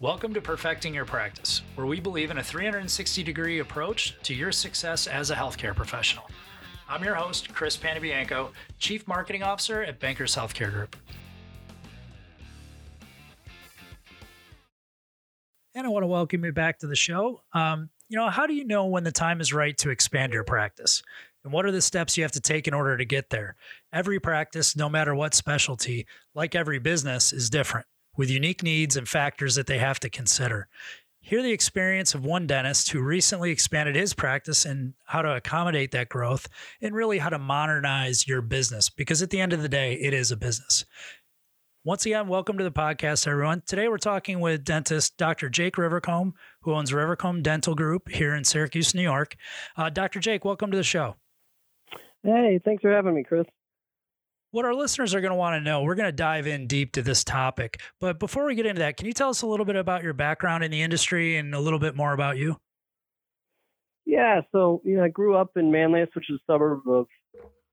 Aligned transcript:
Welcome 0.00 0.32
to 0.32 0.40
Perfecting 0.40 0.94
Your 0.94 1.04
Practice, 1.04 1.60
where 1.74 1.86
we 1.86 2.00
believe 2.00 2.30
in 2.30 2.38
a 2.38 2.42
360 2.42 3.22
degree 3.22 3.58
approach 3.58 4.16
to 4.22 4.32
your 4.32 4.50
success 4.50 5.06
as 5.06 5.30
a 5.30 5.34
healthcare 5.34 5.76
professional. 5.76 6.24
I'm 6.88 7.04
your 7.04 7.16
host, 7.16 7.52
Chris 7.52 7.76
Panebianco, 7.76 8.52
Chief 8.78 9.06
Marketing 9.06 9.42
Officer 9.42 9.82
at 9.82 10.00
Bankers 10.00 10.34
Healthcare 10.34 10.72
Group. 10.72 10.96
And 15.74 15.86
I 15.86 15.90
want 15.90 16.04
to 16.04 16.06
welcome 16.06 16.46
you 16.46 16.52
back 16.52 16.78
to 16.78 16.86
the 16.86 16.96
show. 16.96 17.42
Um, 17.52 17.90
you 18.08 18.16
know, 18.16 18.30
how 18.30 18.46
do 18.46 18.54
you 18.54 18.64
know 18.64 18.86
when 18.86 19.04
the 19.04 19.12
time 19.12 19.42
is 19.42 19.52
right 19.52 19.76
to 19.76 19.90
expand 19.90 20.32
your 20.32 20.44
practice? 20.44 21.02
And 21.44 21.52
what 21.52 21.66
are 21.66 21.72
the 21.72 21.82
steps 21.82 22.16
you 22.16 22.24
have 22.24 22.32
to 22.32 22.40
take 22.40 22.66
in 22.66 22.72
order 22.72 22.96
to 22.96 23.04
get 23.04 23.28
there? 23.28 23.54
Every 23.92 24.18
practice, 24.18 24.74
no 24.74 24.88
matter 24.88 25.14
what 25.14 25.34
specialty, 25.34 26.06
like 26.34 26.54
every 26.54 26.78
business, 26.78 27.34
is 27.34 27.50
different 27.50 27.84
with 28.20 28.28
unique 28.28 28.62
needs 28.62 28.98
and 28.98 29.08
factors 29.08 29.54
that 29.54 29.66
they 29.66 29.78
have 29.78 29.98
to 29.98 30.10
consider. 30.10 30.68
Hear 31.22 31.42
the 31.42 31.52
experience 31.52 32.14
of 32.14 32.22
one 32.22 32.46
dentist 32.46 32.90
who 32.90 33.00
recently 33.00 33.50
expanded 33.50 33.96
his 33.96 34.12
practice 34.12 34.66
and 34.66 34.92
how 35.06 35.22
to 35.22 35.36
accommodate 35.36 35.92
that 35.92 36.10
growth 36.10 36.46
and 36.82 36.94
really 36.94 37.16
how 37.16 37.30
to 37.30 37.38
modernize 37.38 38.28
your 38.28 38.42
business 38.42 38.90
because 38.90 39.22
at 39.22 39.30
the 39.30 39.40
end 39.40 39.54
of 39.54 39.62
the 39.62 39.70
day, 39.70 39.94
it 39.94 40.12
is 40.12 40.30
a 40.30 40.36
business. 40.36 40.84
Once 41.82 42.04
again, 42.04 42.28
welcome 42.28 42.58
to 42.58 42.64
the 42.64 42.70
podcast, 42.70 43.26
everyone. 43.26 43.62
Today 43.66 43.88
we're 43.88 43.96
talking 43.96 44.40
with 44.40 44.64
dentist 44.64 45.16
Dr. 45.16 45.48
Jake 45.48 45.78
Revercomb, 45.78 46.34
who 46.60 46.74
owns 46.74 46.92
Revercomb 46.92 47.40
Dental 47.40 47.74
Group 47.74 48.10
here 48.10 48.34
in 48.34 48.44
Syracuse, 48.44 48.94
New 48.94 49.00
York. 49.00 49.34
Uh, 49.78 49.88
Dr. 49.88 50.20
Jake, 50.20 50.44
welcome 50.44 50.70
to 50.70 50.76
the 50.76 50.82
show. 50.82 51.16
Hey, 52.22 52.60
thanks 52.62 52.82
for 52.82 52.92
having 52.92 53.14
me, 53.14 53.24
Chris 53.24 53.46
what 54.50 54.64
our 54.64 54.74
listeners 54.74 55.14
are 55.14 55.20
going 55.20 55.30
to 55.30 55.36
want 55.36 55.54
to 55.54 55.60
know, 55.60 55.82
we're 55.82 55.94
going 55.94 56.08
to 56.08 56.12
dive 56.12 56.46
in 56.46 56.66
deep 56.66 56.92
to 56.92 57.02
this 57.02 57.24
topic. 57.24 57.80
But 58.00 58.18
before 58.18 58.46
we 58.46 58.54
get 58.54 58.66
into 58.66 58.80
that, 58.80 58.96
can 58.96 59.06
you 59.06 59.12
tell 59.12 59.28
us 59.28 59.42
a 59.42 59.46
little 59.46 59.66
bit 59.66 59.76
about 59.76 60.02
your 60.02 60.12
background 60.12 60.64
in 60.64 60.70
the 60.70 60.82
industry 60.82 61.36
and 61.36 61.54
a 61.54 61.60
little 61.60 61.78
bit 61.78 61.94
more 61.94 62.12
about 62.12 62.36
you? 62.36 62.56
Yeah, 64.06 64.40
so 64.50 64.82
you 64.84 64.96
know, 64.96 65.04
I 65.04 65.08
grew 65.08 65.36
up 65.36 65.50
in 65.56 65.70
Manlius, 65.70 66.08
which 66.14 66.30
is 66.30 66.40
a 66.40 66.52
suburb 66.52 66.80
of 66.88 67.06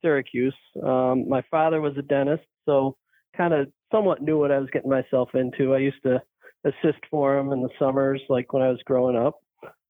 Syracuse. 0.01 0.55
Um, 0.83 1.27
my 1.27 1.41
father 1.49 1.81
was 1.81 1.97
a 1.97 2.03
dentist, 2.03 2.43
so 2.65 2.95
kind 3.35 3.53
of 3.53 3.67
somewhat 3.91 4.21
knew 4.21 4.37
what 4.37 4.51
I 4.51 4.59
was 4.59 4.69
getting 4.71 4.89
myself 4.89 5.29
into. 5.33 5.73
I 5.73 5.79
used 5.79 6.03
to 6.03 6.21
assist 6.63 7.03
for 7.09 7.37
him 7.37 7.51
in 7.53 7.61
the 7.61 7.69
summers, 7.79 8.21
like 8.29 8.53
when 8.53 8.61
I 8.61 8.69
was 8.69 8.81
growing 8.85 9.15
up. 9.15 9.35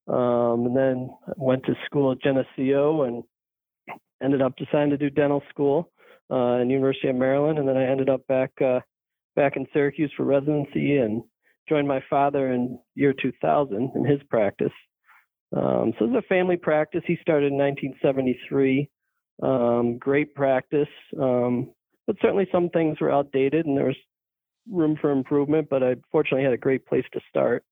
Um, 0.08 0.68
and 0.68 0.78
then 0.78 1.10
went 1.36 1.66
to 1.66 1.76
school 1.86 2.14
at 2.14 2.22
Geneseo 2.22 3.04
and 3.04 3.24
ended 4.24 4.42
up 4.42 4.56
deciding 4.56 4.92
to 4.92 4.98
do 4.98 5.10
dental 5.10 5.44
school 5.50 5.92
uh, 6.32 6.58
University 6.60 7.10
of 7.10 7.16
Maryland, 7.16 7.60
and 7.60 7.68
then 7.68 7.78
I 7.78 7.86
ended 7.86 8.10
up 8.10 8.26
back 8.28 8.52
uh, 8.62 8.80
back 9.36 9.56
in 9.56 9.66
Syracuse 9.74 10.12
for 10.18 10.24
residency 10.24 10.98
and 10.98 11.24
joined 11.70 11.88
my 11.88 12.02
father 12.10 12.52
in 12.52 12.80
year 12.96 13.14
2000 13.22 13.92
in 13.96 14.06
his 14.06 14.20
practice. 14.30 14.72
Um, 15.56 15.94
so 15.98 16.06
it's 16.06 16.26
a 16.26 16.28
family 16.28 16.58
practice. 16.58 17.02
He 17.06 17.18
started 17.22 17.52
in 17.52 17.58
1973. 17.58 18.90
Um, 19.44 19.98
great 20.00 20.34
practice, 20.34 20.88
um, 21.22 21.70
but 22.08 22.16
certainly 22.22 22.48
some 22.52 22.70
things 22.70 23.00
were 23.00 23.12
outdated 23.12 23.68
and 23.68 23.78
there 23.78 23.86
was 23.86 23.96
room 24.70 24.98
for 25.00 25.12
improvement. 25.12 25.68
But 25.70 25.84
I 25.84 25.96
fortunately 26.12 26.44
had 26.44 26.54
a 26.54 26.58
great 26.58 26.86
place 26.86 27.06
to 27.14 27.20
start. 27.30 27.64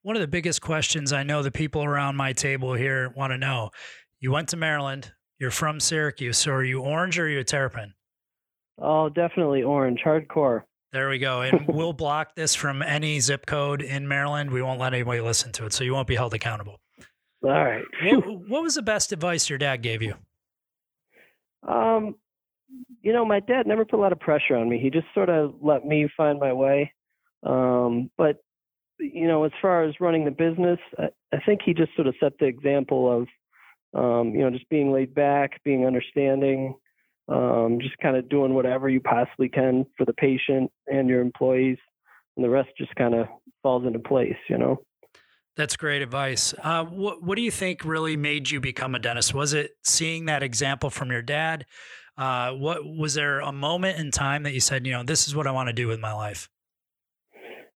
One 0.00 0.16
of 0.16 0.22
the 0.22 0.28
biggest 0.28 0.62
questions 0.62 1.12
I 1.12 1.22
know 1.22 1.42
the 1.42 1.50
people 1.50 1.84
around 1.84 2.16
my 2.16 2.32
table 2.32 2.72
here 2.72 3.12
want 3.14 3.32
to 3.32 3.38
know: 3.38 3.70
You 4.18 4.32
went 4.32 4.48
to 4.48 4.56
Maryland, 4.56 5.12
you're 5.42 5.50
from 5.50 5.80
Syracuse. 5.80 6.38
So 6.38 6.52
are 6.52 6.62
you 6.62 6.80
orange 6.82 7.18
or 7.18 7.24
are 7.24 7.28
you 7.28 7.40
a 7.40 7.44
terrapin? 7.44 7.94
Oh, 8.80 9.08
definitely 9.08 9.64
orange, 9.64 10.00
hardcore. 10.06 10.62
There 10.92 11.08
we 11.08 11.18
go. 11.18 11.40
And 11.40 11.66
we'll 11.68 11.92
block 11.92 12.36
this 12.36 12.54
from 12.54 12.80
any 12.80 13.18
zip 13.18 13.44
code 13.44 13.82
in 13.82 14.06
Maryland. 14.06 14.52
We 14.52 14.62
won't 14.62 14.78
let 14.78 14.94
anybody 14.94 15.20
listen 15.20 15.50
to 15.52 15.66
it. 15.66 15.72
So 15.72 15.82
you 15.82 15.94
won't 15.94 16.06
be 16.06 16.14
held 16.14 16.32
accountable. 16.32 16.78
All 17.42 17.50
right. 17.50 17.82
What, 18.04 18.48
what 18.48 18.62
was 18.62 18.76
the 18.76 18.82
best 18.82 19.10
advice 19.10 19.50
your 19.50 19.58
dad 19.58 19.82
gave 19.82 20.00
you? 20.00 20.14
Um, 21.66 22.14
you 23.02 23.12
know, 23.12 23.24
my 23.24 23.40
dad 23.40 23.66
never 23.66 23.84
put 23.84 23.98
a 23.98 24.00
lot 24.02 24.12
of 24.12 24.20
pressure 24.20 24.54
on 24.54 24.68
me. 24.68 24.78
He 24.78 24.90
just 24.90 25.08
sort 25.12 25.28
of 25.28 25.54
let 25.60 25.84
me 25.84 26.08
find 26.16 26.38
my 26.38 26.52
way. 26.52 26.92
Um, 27.42 28.12
but 28.16 28.36
you 29.00 29.26
know, 29.26 29.42
as 29.42 29.50
far 29.60 29.82
as 29.82 29.96
running 29.98 30.24
the 30.24 30.30
business, 30.30 30.78
I, 30.96 31.08
I 31.32 31.40
think 31.44 31.62
he 31.64 31.74
just 31.74 31.96
sort 31.96 32.06
of 32.06 32.14
set 32.20 32.38
the 32.38 32.44
example 32.46 33.10
of 33.10 33.26
um, 33.94 34.34
you 34.34 34.40
know, 34.40 34.50
just 34.50 34.68
being 34.68 34.92
laid 34.92 35.14
back, 35.14 35.60
being 35.64 35.86
understanding, 35.86 36.74
um, 37.28 37.78
just 37.80 37.96
kind 37.98 38.16
of 38.16 38.28
doing 38.28 38.54
whatever 38.54 38.88
you 38.88 39.00
possibly 39.00 39.48
can 39.48 39.86
for 39.96 40.04
the 40.04 40.12
patient 40.14 40.70
and 40.86 41.08
your 41.08 41.20
employees, 41.20 41.78
and 42.36 42.44
the 42.44 42.50
rest 42.50 42.70
just 42.78 42.94
kind 42.96 43.14
of 43.14 43.26
falls 43.62 43.86
into 43.86 43.98
place, 43.98 44.36
you 44.48 44.58
know. 44.58 44.82
That's 45.56 45.76
great 45.76 46.00
advice. 46.00 46.54
Uh, 46.62 46.84
what 46.84 47.22
What 47.22 47.36
do 47.36 47.42
you 47.42 47.50
think 47.50 47.84
really 47.84 48.16
made 48.16 48.50
you 48.50 48.60
become 48.60 48.94
a 48.94 48.98
dentist? 48.98 49.34
Was 49.34 49.52
it 49.52 49.72
seeing 49.84 50.24
that 50.24 50.42
example 50.42 50.88
from 50.88 51.10
your 51.10 51.22
dad? 51.22 51.66
Uh, 52.16 52.52
what 52.52 52.84
was 52.84 53.14
there 53.14 53.40
a 53.40 53.52
moment 53.52 53.98
in 53.98 54.10
time 54.10 54.42
that 54.42 54.52
you 54.52 54.60
said, 54.60 54.86
you 54.86 54.92
know, 54.92 55.02
this 55.02 55.26
is 55.26 55.34
what 55.34 55.46
I 55.46 55.50
want 55.50 55.68
to 55.68 55.72
do 55.72 55.88
with 55.88 56.00
my 56.00 56.12
life? 56.12 56.48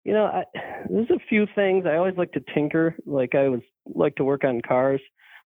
You 0.04 0.14
know, 0.14 0.26
I, 0.26 0.44
there's 0.90 1.10
a 1.10 1.20
few 1.28 1.48
things 1.56 1.86
I 1.86 1.96
always 1.96 2.16
like 2.18 2.32
to 2.34 2.44
tinker. 2.54 2.96
Like 3.06 3.36
I 3.36 3.50
was 3.50 3.62
like 3.94 4.16
to 4.16 4.24
work 4.24 4.44
on 4.44 4.62
cars. 4.62 5.02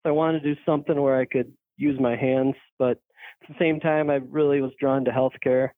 I 0.07 0.13
wanted 0.13 0.43
to 0.43 0.55
do 0.55 0.61
something 0.65 1.01
where 1.01 1.19
I 1.19 1.25
could 1.25 1.53
use 1.77 1.99
my 2.01 2.17
hands, 2.17 2.55
but 2.79 2.99
at 3.43 3.49
the 3.49 3.55
same 3.59 3.81
time, 3.81 4.09
I 4.09 4.17
really 4.31 4.61
was 4.61 4.73
drawn 4.81 5.05
to 5.05 5.11
healthcare. 5.11 5.71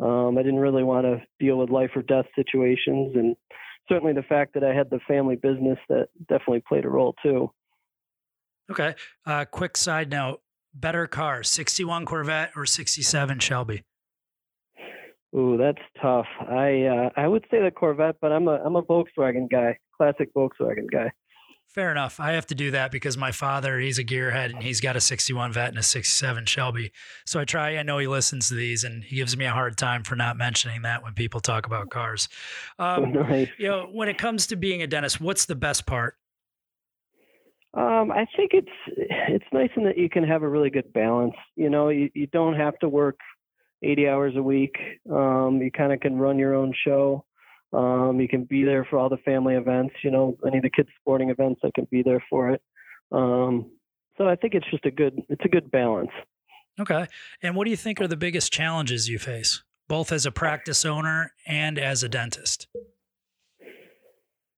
Um, 0.00 0.38
I 0.38 0.42
didn't 0.42 0.60
really 0.60 0.82
want 0.82 1.04
to 1.04 1.20
deal 1.38 1.58
with 1.58 1.70
life 1.70 1.90
or 1.94 2.02
death 2.02 2.26
situations, 2.34 3.14
and 3.14 3.36
certainly 3.88 4.12
the 4.12 4.22
fact 4.22 4.54
that 4.54 4.64
I 4.64 4.74
had 4.74 4.90
the 4.90 5.00
family 5.06 5.36
business 5.36 5.78
that 5.88 6.08
definitely 6.28 6.62
played 6.66 6.84
a 6.84 6.88
role 6.88 7.14
too. 7.22 7.50
Okay. 8.70 8.94
Uh, 9.26 9.44
quick 9.44 9.76
side 9.76 10.10
note: 10.10 10.40
better 10.74 11.06
car, 11.06 11.42
'61 11.42 12.06
Corvette 12.06 12.52
or 12.56 12.66
'67 12.66 13.38
Shelby? 13.38 13.82
Ooh, 15.34 15.56
that's 15.56 15.82
tough. 16.00 16.26
I 16.40 16.84
uh, 16.84 17.10
I 17.16 17.26
would 17.26 17.44
say 17.50 17.62
the 17.62 17.70
Corvette, 17.70 18.16
but 18.20 18.32
I'm 18.32 18.48
a 18.48 18.60
I'm 18.64 18.76
a 18.76 18.82
Volkswagen 18.82 19.50
guy, 19.50 19.78
classic 19.96 20.32
Volkswagen 20.34 20.90
guy. 20.90 21.12
Fair 21.72 21.90
enough. 21.90 22.20
I 22.20 22.32
have 22.32 22.46
to 22.48 22.54
do 22.54 22.70
that 22.72 22.92
because 22.92 23.16
my 23.16 23.32
father, 23.32 23.78
he's 23.78 23.98
a 23.98 24.04
gearhead 24.04 24.50
and 24.50 24.62
he's 24.62 24.82
got 24.82 24.94
a 24.94 25.00
61 25.00 25.54
vet 25.54 25.70
and 25.70 25.78
a 25.78 25.82
67 25.82 26.44
Shelby. 26.44 26.92
So 27.24 27.40
I 27.40 27.46
try, 27.46 27.78
I 27.78 27.82
know 27.82 27.96
he 27.96 28.06
listens 28.06 28.48
to 28.48 28.54
these 28.54 28.84
and 28.84 29.02
he 29.02 29.16
gives 29.16 29.38
me 29.38 29.46
a 29.46 29.52
hard 29.52 29.78
time 29.78 30.02
for 30.02 30.14
not 30.14 30.36
mentioning 30.36 30.82
that 30.82 31.02
when 31.02 31.14
people 31.14 31.40
talk 31.40 31.64
about 31.64 31.88
cars. 31.88 32.28
Um, 32.78 33.12
nice. 33.14 33.48
You 33.56 33.68
know, 33.68 33.88
when 33.90 34.10
it 34.10 34.18
comes 34.18 34.48
to 34.48 34.56
being 34.56 34.82
a 34.82 34.86
dentist, 34.86 35.18
what's 35.18 35.46
the 35.46 35.54
best 35.54 35.86
part? 35.86 36.16
Um, 37.74 38.10
I 38.12 38.26
think 38.36 38.50
it's 38.52 38.68
it's 38.98 39.46
nice 39.50 39.70
in 39.76 39.84
that 39.84 39.96
you 39.96 40.10
can 40.10 40.24
have 40.24 40.42
a 40.42 40.48
really 40.48 40.68
good 40.68 40.92
balance. 40.92 41.32
You 41.56 41.70
know, 41.70 41.88
you, 41.88 42.10
you 42.12 42.26
don't 42.26 42.54
have 42.54 42.78
to 42.80 42.88
work 42.90 43.18
80 43.82 44.08
hours 44.08 44.34
a 44.36 44.42
week. 44.42 44.76
Um, 45.10 45.58
you 45.62 45.70
kind 45.70 45.90
of 45.90 46.00
can 46.00 46.18
run 46.18 46.38
your 46.38 46.54
own 46.54 46.74
show. 46.84 47.24
Um, 47.72 48.20
you 48.20 48.28
can 48.28 48.44
be 48.44 48.64
there 48.64 48.84
for 48.84 48.98
all 48.98 49.08
the 49.08 49.16
family 49.18 49.54
events. 49.54 49.94
You 50.04 50.10
know, 50.10 50.36
any 50.46 50.58
of 50.58 50.62
the 50.62 50.70
kids' 50.70 50.90
sporting 51.00 51.30
events, 51.30 51.60
I 51.64 51.70
can 51.74 51.86
be 51.90 52.02
there 52.02 52.22
for 52.28 52.50
it. 52.50 52.62
Um, 53.10 53.70
so 54.18 54.28
I 54.28 54.36
think 54.36 54.54
it's 54.54 54.70
just 54.70 54.84
a 54.84 54.90
good 54.90 55.20
it's 55.28 55.44
a 55.44 55.48
good 55.48 55.70
balance. 55.70 56.10
Okay. 56.80 57.06
And 57.42 57.54
what 57.54 57.64
do 57.64 57.70
you 57.70 57.76
think 57.76 58.00
are 58.00 58.08
the 58.08 58.16
biggest 58.16 58.52
challenges 58.52 59.08
you 59.08 59.18
face, 59.18 59.62
both 59.88 60.12
as 60.12 60.24
a 60.24 60.32
practice 60.32 60.84
owner 60.84 61.32
and 61.46 61.78
as 61.78 62.02
a 62.02 62.08
dentist? 62.08 62.66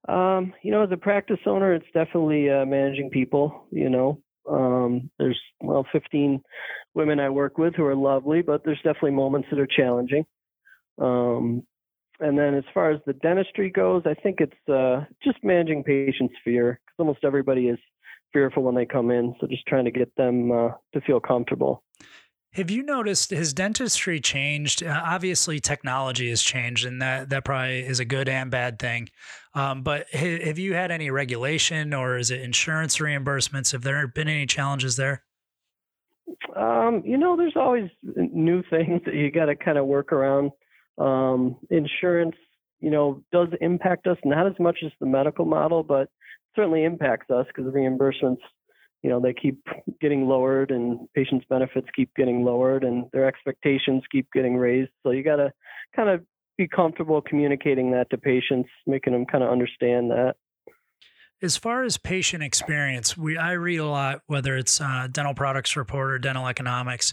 Um, 0.09 0.53
you 0.63 0.71
know, 0.71 0.83
as 0.83 0.93
a 0.93 0.97
practice 0.97 1.41
owner, 1.47 1.75
it's 1.75 1.87
definitely 1.95 2.51
uh, 2.51 2.67
managing 2.67 3.11
people. 3.11 3.67
You 3.71 3.89
know, 3.89 4.23
um, 4.49 5.11
there's 5.19 5.41
well 5.61 5.87
15 5.93 6.43
women 6.95 7.21
I 7.21 7.31
work 7.31 7.59
with 7.59 7.75
who 7.75 7.85
are 7.85 7.97
lovely, 7.97 8.43
but 8.43 8.65
there's 8.65 8.79
definitely 8.79 9.13
moments 9.13 9.49
that 9.51 9.59
are 9.59 9.67
challenging. 9.67 10.25
Um, 11.01 11.67
and 12.21 12.39
then 12.39 12.55
as 12.55 12.65
far 12.73 12.91
as 12.91 13.01
the 13.07 13.13
dentistry 13.13 13.71
goes, 13.71 14.03
I 14.07 14.15
think 14.15 14.41
it's 14.41 14.69
uh, 14.69 15.05
just 15.23 15.39
managing 15.43 15.83
patients' 15.85 16.35
fear 16.45 16.81
because 16.85 16.95
almost 16.99 17.25
everybody 17.25 17.69
is 17.69 17.79
fearful 18.33 18.63
when 18.63 18.75
they 18.75 18.87
come 18.87 19.11
in. 19.11 19.35
So 19.41 19.47
just 19.47 19.67
trying 19.67 19.85
to 19.85 19.91
get 19.91 20.15
them 20.17 20.53
uh, 20.53 20.71
to 20.93 21.01
feel 21.07 21.21
comfortable. 21.21 21.83
Have 22.53 22.71
you 22.71 22.85
noticed 22.85 23.31
has 23.31 23.53
dentistry 23.53 24.21
changed? 24.21 24.85
Uh, 24.85 25.03
obviously, 25.05 25.59
technology 25.59 26.31
has 26.31 26.41
changed, 26.41 26.87
and 26.87 27.03
that 27.03 27.31
that 27.31 27.45
probably 27.45 27.81
is 27.81 27.99
a 27.99 28.05
good 28.05 28.29
and 28.29 28.49
bad 28.49 28.79
thing. 28.79 29.09
Um, 29.55 29.83
but 29.83 30.07
ha- 30.13 30.45
have 30.45 30.59
you 30.59 30.75
had 30.75 30.93
any 30.93 31.11
regulation, 31.11 31.93
or 31.93 32.17
is 32.17 32.31
it 32.31 32.41
insurance 32.41 32.99
reimbursements? 32.99 33.73
Have 33.73 33.83
there 33.83 34.07
been 34.07 34.29
any 34.29 34.47
challenges 34.47 34.95
there? 34.95 35.25
Um, 36.55 37.03
you 37.05 37.19
know, 37.19 37.37
there's 37.37 37.57
always 37.57 37.91
new 38.05 38.63
things 38.71 39.03
that 39.05 39.15
you 39.15 39.33
got 39.33 39.47
to 39.47 39.57
kind 39.57 39.77
of 39.77 39.87
work 39.87 40.13
around. 40.13 40.53
Um, 40.99 41.57
insurance, 41.71 42.37
you 42.81 42.91
know, 42.91 43.23
does 43.33 43.49
impact 43.61 44.07
us 44.07 44.19
not 44.25 44.47
as 44.47 44.53
much 44.59 44.79
as 44.85 44.93
the 45.01 45.07
medical 45.07 45.45
model, 45.45 45.83
but 45.83 46.09
certainly 46.55 46.85
impacts 46.85 47.31
us 47.31 47.47
because 47.49 47.73
reimbursements, 47.73 48.39
you 49.03 49.11
know, 49.11 49.21
they 49.21 49.35
keep 49.35 49.59
getting 50.01 50.27
lowered 50.27 50.71
and 50.71 51.09
patients' 51.15 51.47
benefits 51.49 51.89
keep 51.95 52.11
getting 52.17 52.45
lowered 52.45 52.85
and 52.85 53.07
their 53.13 53.27
expectations 53.27 54.03
keep 54.11 54.27
getting 54.33 54.57
raised. 54.57 54.91
So 55.03 55.11
you 55.11 55.23
got 55.23 55.37
to 55.37 55.53
kind 55.95 56.09
of 56.09 56.25
be 56.57 56.69
comfortable 56.69 57.21
communicating 57.21 57.91
that 57.93 58.09
to 58.11 58.19
patients, 58.19 58.69
making 58.87 59.13
them 59.13 59.27
kind 59.27 59.43
of 59.43 59.51
understand 59.51 60.11
that. 60.11 60.35
As 61.43 61.57
far 61.57 61.83
as 61.83 61.99
patient 61.99 62.43
experience, 62.43 63.17
we 63.19 63.37
I 63.37 63.53
read 63.53 63.79
a 63.79 63.87
lot, 63.87 64.21
whether 64.27 64.57
it's 64.57 64.81
uh, 64.81 65.09
Dental 65.11 65.35
Products 65.35 65.77
Report 65.77 66.13
or 66.13 66.19
Dental 66.19 66.47
Economics. 66.47 67.13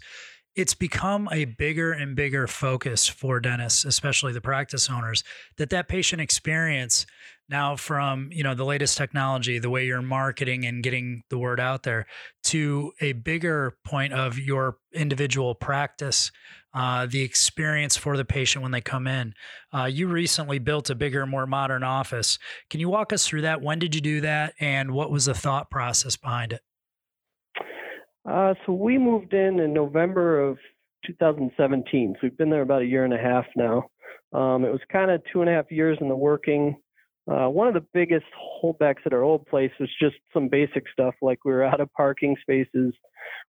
It's 0.56 0.74
become 0.74 1.30
a 1.32 1.46
bigger 1.46 1.94
and 1.94 2.16
bigger 2.16 2.46
focus 2.48 3.08
for 3.08 3.40
dentists, 3.40 3.86
especially 3.86 4.34
the 4.34 4.42
practice 4.42 4.90
owners, 4.90 5.24
that 5.58 5.70
that 5.70 5.88
patient 5.88 6.22
experience 6.22 7.06
now 7.50 7.76
from 7.76 8.30
you 8.32 8.44
know 8.44 8.56
the 8.56 8.64
latest 8.64 8.98
technology 8.98 9.60
the 9.60 9.70
way 9.70 9.86
you're 9.86 10.02
marketing 10.02 10.66
and 10.66 10.82
getting 10.82 11.22
the 11.30 11.38
word 11.38 11.60
out 11.60 11.84
there 11.84 12.08
to 12.44 12.94
a 13.02 13.12
bigger 13.12 13.76
point 13.84 14.14
of 14.14 14.40
your 14.40 14.78
individual 14.94 15.54
practice 15.54 16.32
uh, 16.74 17.06
the 17.06 17.22
experience 17.22 17.98
for 17.98 18.16
the 18.16 18.26
patient 18.26 18.62
when 18.64 18.72
they 18.72 18.82
come 18.82 19.08
in. 19.08 19.34
Uh, 19.74 19.86
you 19.86 20.08
recently 20.08 20.60
built 20.60 20.90
a 20.90 20.96
bigger 20.96 21.26
more 21.26 21.46
modern 21.46 21.84
office. 21.84 22.40
Can 22.70 22.80
you 22.80 22.90
walk 22.90 23.12
us 23.12 23.28
through 23.28 23.42
that? 23.42 23.62
When 23.62 23.80
did 23.80 23.94
you 23.94 24.02
do 24.02 24.22
that? 24.22 24.54
And 24.60 24.92
what 24.92 25.12
was 25.12 25.26
the 25.26 25.34
thought 25.34 25.70
process 25.70 26.16
behind 26.16 26.54
it 26.54 26.62
uh, 28.30 28.54
so 28.66 28.74
we 28.74 28.98
moved 28.98 29.34
in 29.34 29.60
in 29.60 29.74
november 29.74 30.40
of 30.40 30.58
2017 31.06 32.14
so 32.14 32.20
we've 32.24 32.38
been 32.38 32.50
there 32.50 32.62
about 32.62 32.82
a 32.82 32.86
year 32.86 33.06
and 33.06 33.14
a 33.14 33.18
half 33.18 33.46
now 33.56 33.84
um, 34.34 34.64
it 34.64 34.72
was 34.72 34.82
kind 34.92 35.12
of 35.12 35.22
two 35.32 35.42
and 35.42 35.50
a 35.50 35.54
half 35.54 35.72
years 35.72 35.98
in 36.02 36.10
the 36.10 36.16
working 36.16 36.76
uh, 37.30 37.48
one 37.48 37.68
of 37.68 37.74
the 37.74 37.86
biggest 37.94 38.26
holdbacks 38.64 39.06
at 39.06 39.14
our 39.14 39.22
old 39.22 39.46
place 39.46 39.72
was 39.80 39.90
just 40.02 40.16
some 40.34 40.48
basic 40.48 40.84
stuff 40.92 41.14
like 41.22 41.40
we 41.46 41.52
were 41.52 41.64
out 41.64 41.80
of 41.80 41.92
parking 41.94 42.36
spaces. 42.42 42.94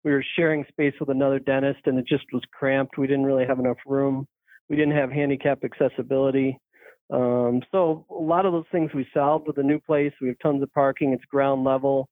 We 0.04 0.10
were 0.10 0.24
sharing 0.36 0.64
space 0.68 0.94
with 1.00 1.08
another 1.08 1.38
dentist 1.38 1.80
and 1.86 1.98
it 1.98 2.06
just 2.06 2.24
was 2.32 2.42
cramped. 2.52 2.98
We 2.98 3.06
didn't 3.06 3.24
really 3.24 3.46
have 3.46 3.58
enough 3.58 3.78
room. 3.86 4.26
We 4.68 4.76
didn't 4.76 4.96
have 4.96 5.10
handicap 5.10 5.60
accessibility. 5.64 6.58
Um, 7.12 7.62
so 7.72 8.06
a 8.10 8.22
lot 8.22 8.46
of 8.46 8.52
those 8.52 8.64
things 8.72 8.90
we 8.94 9.06
solved 9.12 9.46
with 9.46 9.56
the 9.56 9.62
new 9.62 9.80
place. 9.80 10.12
We 10.20 10.28
have 10.28 10.38
tons 10.42 10.62
of 10.62 10.72
parking. 10.72 11.12
It's 11.12 11.24
ground 11.24 11.64
level. 11.64 12.08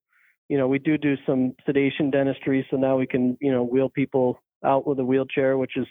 You 0.51 0.59
know, 0.59 0.67
we 0.67 0.81
do 0.81 0.99
do 0.99 1.15
some 1.25 1.55
sedation 1.65 2.11
dentistry, 2.11 2.67
so 2.73 2.77
now 2.77 2.99
we 2.99 3.07
can 3.07 3.39
you 3.41 3.53
know 3.53 3.63
wheel 3.63 3.89
people 3.89 4.43
out 4.65 4.85
with 4.85 4.99
a 4.99 5.05
wheelchair, 5.05 5.57
which 5.57 5.77
is 5.77 5.87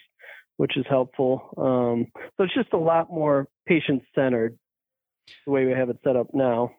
which 0.58 0.76
is 0.76 0.86
helpful. 0.90 1.54
Um, 1.58 2.08
so 2.36 2.44
it's 2.44 2.54
just 2.54 2.74
a 2.74 2.78
lot 2.78 3.10
more 3.10 3.48
patient 3.66 4.04
centered 4.14 4.60
the 5.46 5.52
way 5.54 5.64
we 5.64 5.72
have 5.72 5.90
it 5.90 5.98
set 6.04 6.18
up 6.18 6.28
now. 6.34 6.72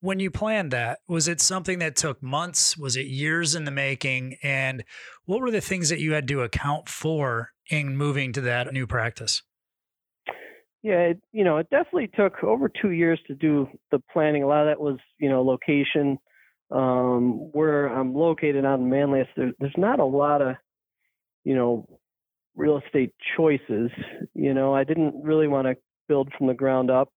When 0.00 0.20
you 0.20 0.30
planned 0.30 0.72
that, 0.72 0.98
was 1.08 1.26
it 1.26 1.40
something 1.40 1.78
that 1.78 1.96
took 1.96 2.22
months? 2.22 2.76
Was 2.76 2.96
it 2.96 3.06
years 3.06 3.54
in 3.54 3.64
the 3.64 3.70
making? 3.70 4.36
And 4.42 4.84
what 5.24 5.40
were 5.40 5.50
the 5.50 5.62
things 5.62 5.88
that 5.88 6.00
you 6.00 6.12
had 6.12 6.28
to 6.28 6.42
account 6.42 6.90
for 6.90 7.52
in 7.70 7.96
moving 7.96 8.34
to 8.34 8.42
that 8.42 8.70
new 8.74 8.86
practice? 8.86 9.42
Yeah, 10.82 11.00
it, 11.00 11.20
you 11.32 11.44
know, 11.44 11.56
it 11.58 11.68
definitely 11.70 12.08
took 12.14 12.44
over 12.44 12.68
two 12.68 12.90
years 12.90 13.18
to 13.26 13.34
do 13.34 13.68
the 13.90 14.00
planning. 14.12 14.42
A 14.42 14.46
lot 14.46 14.60
of 14.62 14.66
that 14.68 14.80
was, 14.80 14.98
you 15.18 15.28
know, 15.28 15.42
location. 15.42 16.18
Um, 16.70 17.52
where 17.52 17.86
I'm 17.86 18.12
located 18.12 18.64
on 18.64 18.90
Manlius, 18.90 19.28
there, 19.36 19.52
there's 19.60 19.72
not 19.76 20.00
a 20.00 20.04
lot 20.04 20.42
of, 20.42 20.56
you 21.44 21.54
know, 21.54 21.88
real 22.56 22.80
estate 22.84 23.12
choices. 23.36 23.90
You 24.34 24.52
know, 24.54 24.74
I 24.74 24.82
didn't 24.84 25.14
really 25.22 25.46
want 25.46 25.68
to 25.68 25.76
build 26.08 26.32
from 26.36 26.48
the 26.48 26.54
ground 26.54 26.90
up. 26.90 27.08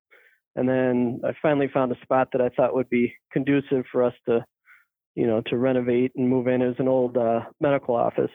And 0.56 0.68
then 0.70 1.22
I 1.24 1.32
finally 1.42 1.68
found 1.74 1.92
a 1.92 2.02
spot 2.02 2.30
that 2.34 2.42
I 2.42 2.50
thought 2.50 2.76
would 2.76 2.90
be 2.90 3.14
conducive 3.32 3.86
for 3.92 4.04
us 4.04 4.14
to, 4.28 4.46
you 5.16 5.26
know, 5.28 5.42
to 5.48 5.58
renovate 5.58 6.12
and 6.16 6.30
move 6.30 6.48
in. 6.48 6.62
It 6.62 6.68
was 6.68 6.76
an 6.80 6.88
old 6.88 7.18
uh, 7.18 7.42
medical 7.60 7.96
office. 7.96 8.32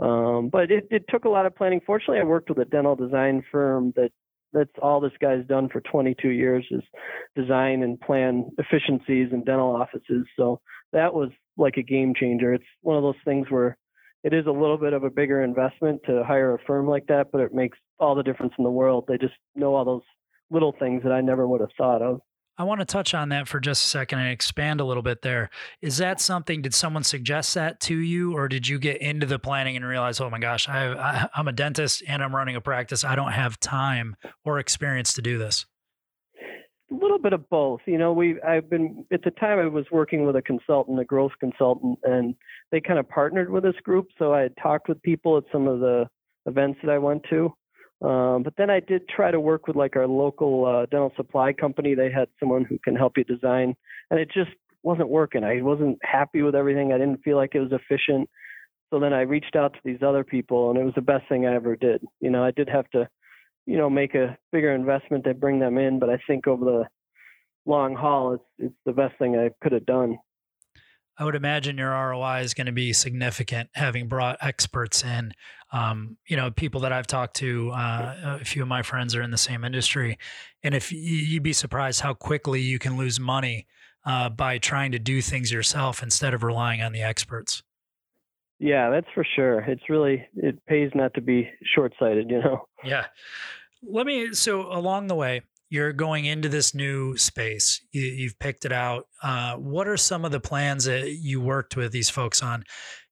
Um, 0.00 0.48
but 0.50 0.70
it, 0.70 0.88
it 0.90 1.04
took 1.08 1.26
a 1.26 1.28
lot 1.28 1.46
of 1.46 1.54
planning. 1.54 1.80
Fortunately, 1.86 2.20
I 2.20 2.24
worked 2.24 2.48
with 2.48 2.58
a 2.58 2.64
dental 2.64 2.96
design 2.96 3.44
firm 3.52 3.92
that 3.96 4.10
that's 4.52 4.70
all 4.82 5.00
this 5.00 5.12
guy's 5.20 5.46
done 5.46 5.68
for 5.68 5.80
22 5.80 6.28
years 6.28 6.66
is 6.70 6.82
design 7.36 7.82
and 7.82 8.00
plan 8.00 8.50
efficiencies 8.58 9.28
in 9.32 9.44
dental 9.44 9.74
offices. 9.74 10.26
So 10.36 10.60
that 10.92 11.14
was 11.14 11.30
like 11.56 11.76
a 11.76 11.82
game 11.82 12.14
changer. 12.18 12.54
It's 12.54 12.64
one 12.82 12.96
of 12.96 13.02
those 13.02 13.14
things 13.24 13.46
where 13.50 13.76
it 14.22 14.34
is 14.34 14.46
a 14.46 14.52
little 14.52 14.76
bit 14.76 14.92
of 14.92 15.04
a 15.04 15.10
bigger 15.10 15.42
investment 15.42 16.00
to 16.06 16.24
hire 16.24 16.54
a 16.54 16.58
firm 16.66 16.88
like 16.88 17.06
that, 17.06 17.28
but 17.32 17.40
it 17.40 17.54
makes 17.54 17.78
all 17.98 18.14
the 18.14 18.22
difference 18.22 18.52
in 18.58 18.64
the 18.64 18.70
world. 18.70 19.04
They 19.08 19.18
just 19.18 19.34
know 19.54 19.74
all 19.74 19.84
those 19.84 20.02
little 20.50 20.74
things 20.78 21.02
that 21.04 21.12
I 21.12 21.20
never 21.20 21.46
would 21.46 21.60
have 21.60 21.70
thought 21.78 22.02
of. 22.02 22.20
I 22.60 22.62
want 22.62 22.80
to 22.80 22.84
touch 22.84 23.14
on 23.14 23.30
that 23.30 23.48
for 23.48 23.58
just 23.58 23.86
a 23.86 23.88
second 23.88 24.18
and 24.18 24.28
expand 24.28 24.82
a 24.82 24.84
little 24.84 25.02
bit 25.02 25.22
there. 25.22 25.48
Is 25.80 25.96
that 25.96 26.20
something, 26.20 26.60
did 26.60 26.74
someone 26.74 27.02
suggest 27.04 27.54
that 27.54 27.80
to 27.80 27.96
you, 27.96 28.36
or 28.36 28.48
did 28.48 28.68
you 28.68 28.78
get 28.78 29.00
into 29.00 29.24
the 29.24 29.38
planning 29.38 29.76
and 29.76 29.86
realize, 29.86 30.20
oh 30.20 30.28
my 30.28 30.38
gosh, 30.38 30.68
I, 30.68 30.92
I, 30.92 31.28
I'm 31.34 31.48
a 31.48 31.52
dentist 31.52 32.02
and 32.06 32.22
I'm 32.22 32.36
running 32.36 32.56
a 32.56 32.60
practice. 32.60 33.02
I 33.02 33.16
don't 33.16 33.32
have 33.32 33.58
time 33.60 34.14
or 34.44 34.58
experience 34.58 35.14
to 35.14 35.22
do 35.22 35.38
this? 35.38 35.64
a 36.90 36.94
little 36.94 37.20
bit 37.20 37.32
of 37.32 37.48
both. 37.48 37.80
You 37.86 37.96
know, 37.96 38.12
we 38.12 38.38
I've 38.42 38.68
been 38.68 39.06
at 39.10 39.22
the 39.22 39.30
time 39.30 39.58
I 39.58 39.66
was 39.66 39.86
working 39.90 40.26
with 40.26 40.36
a 40.36 40.42
consultant, 40.42 41.00
a 41.00 41.04
growth 41.04 41.30
consultant, 41.38 41.98
and 42.02 42.34
they 42.72 42.80
kind 42.80 42.98
of 42.98 43.08
partnered 43.08 43.48
with 43.48 43.62
this 43.62 43.76
group. 43.84 44.08
So 44.18 44.34
I 44.34 44.40
had 44.40 44.54
talked 44.60 44.88
with 44.88 45.00
people 45.02 45.38
at 45.38 45.44
some 45.52 45.68
of 45.68 45.78
the 45.78 46.06
events 46.46 46.80
that 46.82 46.90
I 46.90 46.98
went 46.98 47.22
to. 47.30 47.54
Um, 48.02 48.42
but 48.42 48.54
then 48.56 48.70
I 48.70 48.80
did 48.80 49.08
try 49.08 49.30
to 49.30 49.38
work 49.38 49.66
with 49.66 49.76
like 49.76 49.96
our 49.96 50.06
local 50.06 50.64
uh, 50.64 50.86
dental 50.86 51.12
supply 51.16 51.52
company. 51.52 51.94
They 51.94 52.10
had 52.10 52.28
someone 52.38 52.64
who 52.64 52.78
can 52.82 52.96
help 52.96 53.18
you 53.18 53.24
design, 53.24 53.76
and 54.10 54.18
it 54.18 54.30
just 54.32 54.50
wasn't 54.82 55.10
working. 55.10 55.44
I 55.44 55.60
wasn't 55.60 55.98
happy 56.02 56.42
with 56.42 56.54
everything. 56.54 56.92
I 56.92 56.98
didn't 56.98 57.22
feel 57.22 57.36
like 57.36 57.54
it 57.54 57.60
was 57.60 57.72
efficient. 57.72 58.30
So 58.88 58.98
then 58.98 59.12
I 59.12 59.20
reached 59.20 59.54
out 59.54 59.74
to 59.74 59.80
these 59.84 60.02
other 60.02 60.24
people, 60.24 60.70
and 60.70 60.78
it 60.78 60.84
was 60.84 60.94
the 60.94 61.02
best 61.02 61.28
thing 61.28 61.46
I 61.46 61.54
ever 61.54 61.76
did. 61.76 62.02
You 62.20 62.30
know, 62.30 62.42
I 62.42 62.50
did 62.50 62.68
have 62.68 62.88
to 62.90 63.08
you 63.66 63.76
know 63.76 63.90
make 63.90 64.14
a 64.14 64.36
bigger 64.50 64.74
investment 64.74 65.24
to 65.24 65.34
bring 65.34 65.58
them 65.58 65.78
in, 65.78 65.98
but 65.98 66.10
I 66.10 66.18
think 66.26 66.46
over 66.46 66.64
the 66.64 66.84
long 67.66 67.94
haul, 67.94 68.34
it's 68.34 68.44
it's 68.58 68.74
the 68.86 68.92
best 68.92 69.18
thing 69.18 69.36
I 69.36 69.50
could 69.62 69.72
have 69.72 69.86
done. 69.86 70.18
I 71.20 71.24
would 71.24 71.34
imagine 71.34 71.76
your 71.76 71.90
ROI 71.90 72.40
is 72.40 72.54
going 72.54 72.66
to 72.66 72.72
be 72.72 72.94
significant, 72.94 73.68
having 73.74 74.08
brought 74.08 74.38
experts 74.40 75.04
in. 75.04 75.34
Um, 75.70 76.16
you 76.26 76.34
know, 76.34 76.50
people 76.50 76.80
that 76.80 76.92
I've 76.92 77.06
talked 77.06 77.36
to, 77.36 77.70
uh, 77.72 78.38
a 78.40 78.44
few 78.44 78.62
of 78.62 78.68
my 78.68 78.80
friends 78.80 79.14
are 79.14 79.20
in 79.20 79.30
the 79.30 79.36
same 79.36 79.62
industry, 79.62 80.18
and 80.62 80.74
if 80.74 80.90
you'd 80.90 81.42
be 81.42 81.52
surprised 81.52 82.00
how 82.00 82.14
quickly 82.14 82.62
you 82.62 82.78
can 82.78 82.96
lose 82.96 83.20
money 83.20 83.66
uh, 84.06 84.30
by 84.30 84.56
trying 84.56 84.92
to 84.92 84.98
do 84.98 85.20
things 85.20 85.52
yourself 85.52 86.02
instead 86.02 86.32
of 86.32 86.42
relying 86.42 86.80
on 86.80 86.92
the 86.92 87.02
experts. 87.02 87.62
Yeah, 88.58 88.88
that's 88.88 89.06
for 89.14 89.24
sure. 89.36 89.60
It's 89.60 89.90
really 89.90 90.26
it 90.36 90.64
pays 90.66 90.90
not 90.94 91.12
to 91.14 91.20
be 91.20 91.50
short-sighted, 91.74 92.30
you 92.30 92.40
know. 92.40 92.64
Yeah. 92.82 93.04
Let 93.82 94.06
me 94.06 94.32
so 94.32 94.72
along 94.72 95.08
the 95.08 95.14
way, 95.14 95.42
you're 95.70 95.92
going 95.92 96.24
into 96.24 96.48
this 96.48 96.74
new 96.74 97.16
space. 97.16 97.80
You, 97.92 98.26
have 98.26 98.38
picked 98.40 98.64
it 98.64 98.72
out. 98.72 99.06
Uh, 99.22 99.54
what 99.54 99.86
are 99.86 99.96
some 99.96 100.24
of 100.24 100.32
the 100.32 100.40
plans 100.40 100.84
that 100.84 101.12
you 101.12 101.40
worked 101.40 101.76
with 101.76 101.92
these 101.92 102.10
folks 102.10 102.42
on? 102.42 102.64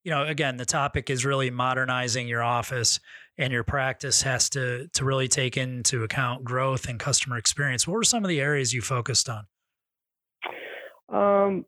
You 0.02 0.10
know, 0.10 0.24
again, 0.24 0.56
the 0.56 0.64
topic 0.64 1.08
is 1.08 1.24
really 1.24 1.50
modernizing 1.50 2.26
your 2.26 2.42
office, 2.42 2.98
and 3.38 3.52
your 3.52 3.62
practice 3.62 4.22
has 4.22 4.48
to 4.50 4.88
to 4.94 5.04
really 5.04 5.28
take 5.28 5.56
into 5.56 6.02
account 6.02 6.44
growth 6.44 6.88
and 6.88 6.98
customer 6.98 7.38
experience. 7.38 7.86
What 7.86 7.94
were 7.94 8.04
some 8.04 8.24
of 8.24 8.28
the 8.28 8.40
areas 8.40 8.74
you 8.74 8.82
focused 8.82 9.28
on? 9.28 9.46
Um, 11.08 11.64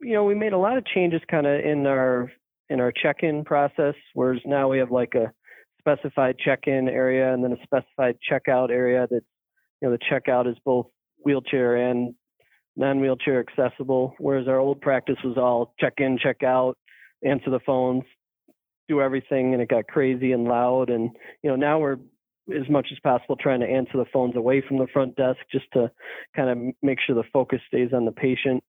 you 0.00 0.14
know, 0.14 0.24
we 0.24 0.34
made 0.34 0.52
a 0.54 0.58
lot 0.58 0.78
of 0.78 0.86
changes 0.86 1.20
kind 1.30 1.46
of 1.46 1.60
in 1.60 1.86
our 1.86 2.32
in 2.70 2.80
our 2.80 2.92
check-in 2.92 3.44
process, 3.44 3.94
whereas 4.14 4.40
now 4.46 4.68
we 4.68 4.78
have 4.78 4.90
like 4.90 5.14
a 5.14 5.30
specified 5.78 6.36
check-in 6.38 6.88
area 6.88 7.32
and 7.32 7.44
then 7.44 7.52
a 7.52 7.62
specified 7.62 8.16
checkout 8.30 8.70
area 8.70 9.06
that's 9.10 9.24
you 9.80 9.88
know 9.88 9.96
the 9.96 9.98
checkout 10.10 10.50
is 10.50 10.56
both 10.64 10.86
wheelchair 11.24 11.76
and 11.76 12.14
non-wheelchair 12.76 13.40
accessible 13.40 14.14
whereas 14.18 14.48
our 14.48 14.58
old 14.58 14.80
practice 14.80 15.16
was 15.24 15.36
all 15.36 15.74
check 15.80 15.94
in 15.98 16.18
check 16.22 16.42
out 16.42 16.76
answer 17.24 17.50
the 17.50 17.60
phones 17.64 18.04
do 18.88 19.00
everything 19.00 19.52
and 19.52 19.62
it 19.62 19.68
got 19.68 19.88
crazy 19.88 20.32
and 20.32 20.44
loud. 20.44 20.90
And 20.90 21.10
you 21.42 21.50
know 21.50 21.56
now 21.56 21.78
we're 21.78 21.98
as 22.54 22.68
much 22.70 22.88
as 22.92 22.98
possible 23.00 23.36
trying 23.36 23.60
to 23.60 23.66
answer 23.66 23.96
the 23.96 24.04
phones 24.12 24.36
away 24.36 24.62
from 24.66 24.78
the 24.78 24.86
front 24.92 25.16
desk 25.16 25.38
just 25.50 25.66
to 25.72 25.90
kind 26.34 26.50
of 26.50 26.74
make 26.82 26.98
sure 27.04 27.16
the 27.16 27.28
focus 27.32 27.60
stays 27.66 27.90
on 27.92 28.04
the 28.04 28.12
patient. 28.12 28.62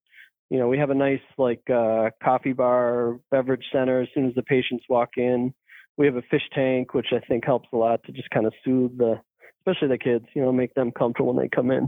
You 0.49 0.59
know 0.59 0.67
we 0.67 0.77
have 0.77 0.89
a 0.89 0.95
nice 0.95 1.21
like 1.37 1.61
uh, 1.69 2.09
coffee 2.23 2.53
bar 2.53 3.19
beverage 3.31 3.65
center 3.71 4.01
as 4.01 4.07
soon 4.13 4.27
as 4.27 4.35
the 4.35 4.43
patients 4.43 4.85
walk 4.89 5.09
in. 5.17 5.53
We 5.97 6.05
have 6.05 6.15
a 6.15 6.23
fish 6.29 6.43
tank, 6.53 6.93
which 6.93 7.07
I 7.11 7.19
think 7.27 7.43
helps 7.43 7.69
a 7.73 7.77
lot 7.77 8.03
to 8.03 8.11
just 8.11 8.29
kind 8.29 8.45
of 8.45 8.53
soothe 8.63 8.99
the, 8.99 9.19
especially 9.67 9.89
the 9.89 9.97
kids, 9.97 10.25
you 10.33 10.41
know, 10.41 10.51
make 10.51 10.74
them 10.74 10.91
comfortable 10.91 11.33
when 11.33 11.43
they 11.43 11.50
come 11.50 11.71
in. 11.71 11.88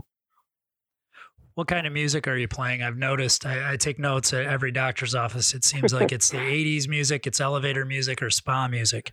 What 1.54 1.66
kind 1.66 1.86
of 1.86 1.92
music 1.92 2.28
are 2.28 2.36
you 2.36 2.48
playing? 2.48 2.82
I've 2.82 2.96
noticed 2.96 3.44
I, 3.44 3.72
I 3.72 3.76
take 3.76 3.98
notes 3.98 4.32
at 4.32 4.46
every 4.46 4.70
doctor's 4.70 5.14
office. 5.14 5.52
It 5.52 5.64
seems 5.64 5.92
like 5.92 6.12
it's 6.12 6.30
the 6.30 6.38
80s 6.38 6.88
music, 6.88 7.26
it's 7.26 7.40
elevator 7.40 7.84
music 7.84 8.22
or 8.22 8.30
spa 8.30 8.68
music. 8.68 9.12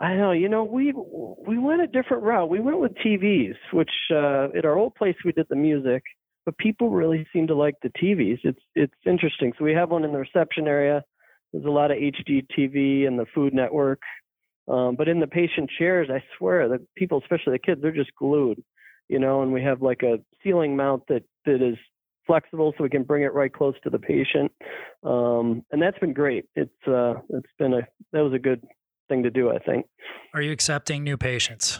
I 0.00 0.14
know. 0.14 0.30
You 0.30 0.48
know, 0.48 0.62
we 0.62 0.92
we 0.92 1.58
went 1.58 1.82
a 1.82 1.88
different 1.88 2.22
route. 2.22 2.48
We 2.48 2.60
went 2.60 2.78
with 2.78 2.92
TVs, 3.04 3.56
which 3.72 3.90
uh, 4.12 4.46
at 4.56 4.64
our 4.64 4.78
old 4.78 4.94
place 4.94 5.16
we 5.24 5.32
did 5.32 5.46
the 5.50 5.56
music, 5.56 6.04
but 6.46 6.56
people 6.56 6.90
really 6.90 7.26
seem 7.32 7.48
to 7.48 7.56
like 7.56 7.74
the 7.82 7.88
TVs. 8.00 8.38
It's 8.44 8.62
it's 8.76 8.94
interesting. 9.04 9.52
So 9.58 9.64
we 9.64 9.72
have 9.72 9.90
one 9.90 10.04
in 10.04 10.12
the 10.12 10.18
reception 10.18 10.68
area 10.68 11.02
there's 11.52 11.64
a 11.64 11.70
lot 11.70 11.90
of 11.90 11.96
HD 11.96 12.46
TV 12.56 13.06
and 13.06 13.18
the 13.18 13.26
Food 13.34 13.54
Network. 13.54 14.00
Um, 14.68 14.96
but 14.96 15.08
in 15.08 15.20
the 15.20 15.26
patient 15.26 15.70
chairs, 15.78 16.08
I 16.12 16.22
swear 16.36 16.68
the 16.68 16.84
people, 16.96 17.20
especially 17.22 17.52
the 17.52 17.58
kids, 17.58 17.80
they're 17.80 17.92
just 17.92 18.14
glued, 18.18 18.62
you 19.08 19.18
know. 19.18 19.42
And 19.42 19.52
we 19.52 19.62
have 19.62 19.82
like 19.82 20.02
a 20.02 20.18
ceiling 20.42 20.76
mount 20.76 21.04
that 21.08 21.22
that 21.46 21.62
is 21.62 21.76
flexible, 22.26 22.74
so 22.76 22.84
we 22.84 22.90
can 22.90 23.04
bring 23.04 23.22
it 23.22 23.32
right 23.32 23.52
close 23.52 23.74
to 23.84 23.90
the 23.90 23.98
patient. 23.98 24.52
Um, 25.02 25.64
and 25.72 25.80
that's 25.80 25.98
been 25.98 26.12
great. 26.12 26.46
It's 26.54 26.86
uh, 26.86 27.14
it's 27.30 27.48
been 27.58 27.72
a 27.74 27.80
that 28.12 28.20
was 28.20 28.34
a 28.34 28.38
good 28.38 28.62
thing 29.08 29.22
to 29.22 29.30
do, 29.30 29.50
I 29.50 29.58
think. 29.58 29.86
Are 30.34 30.42
you 30.42 30.52
accepting 30.52 31.02
new 31.02 31.16
patients? 31.16 31.78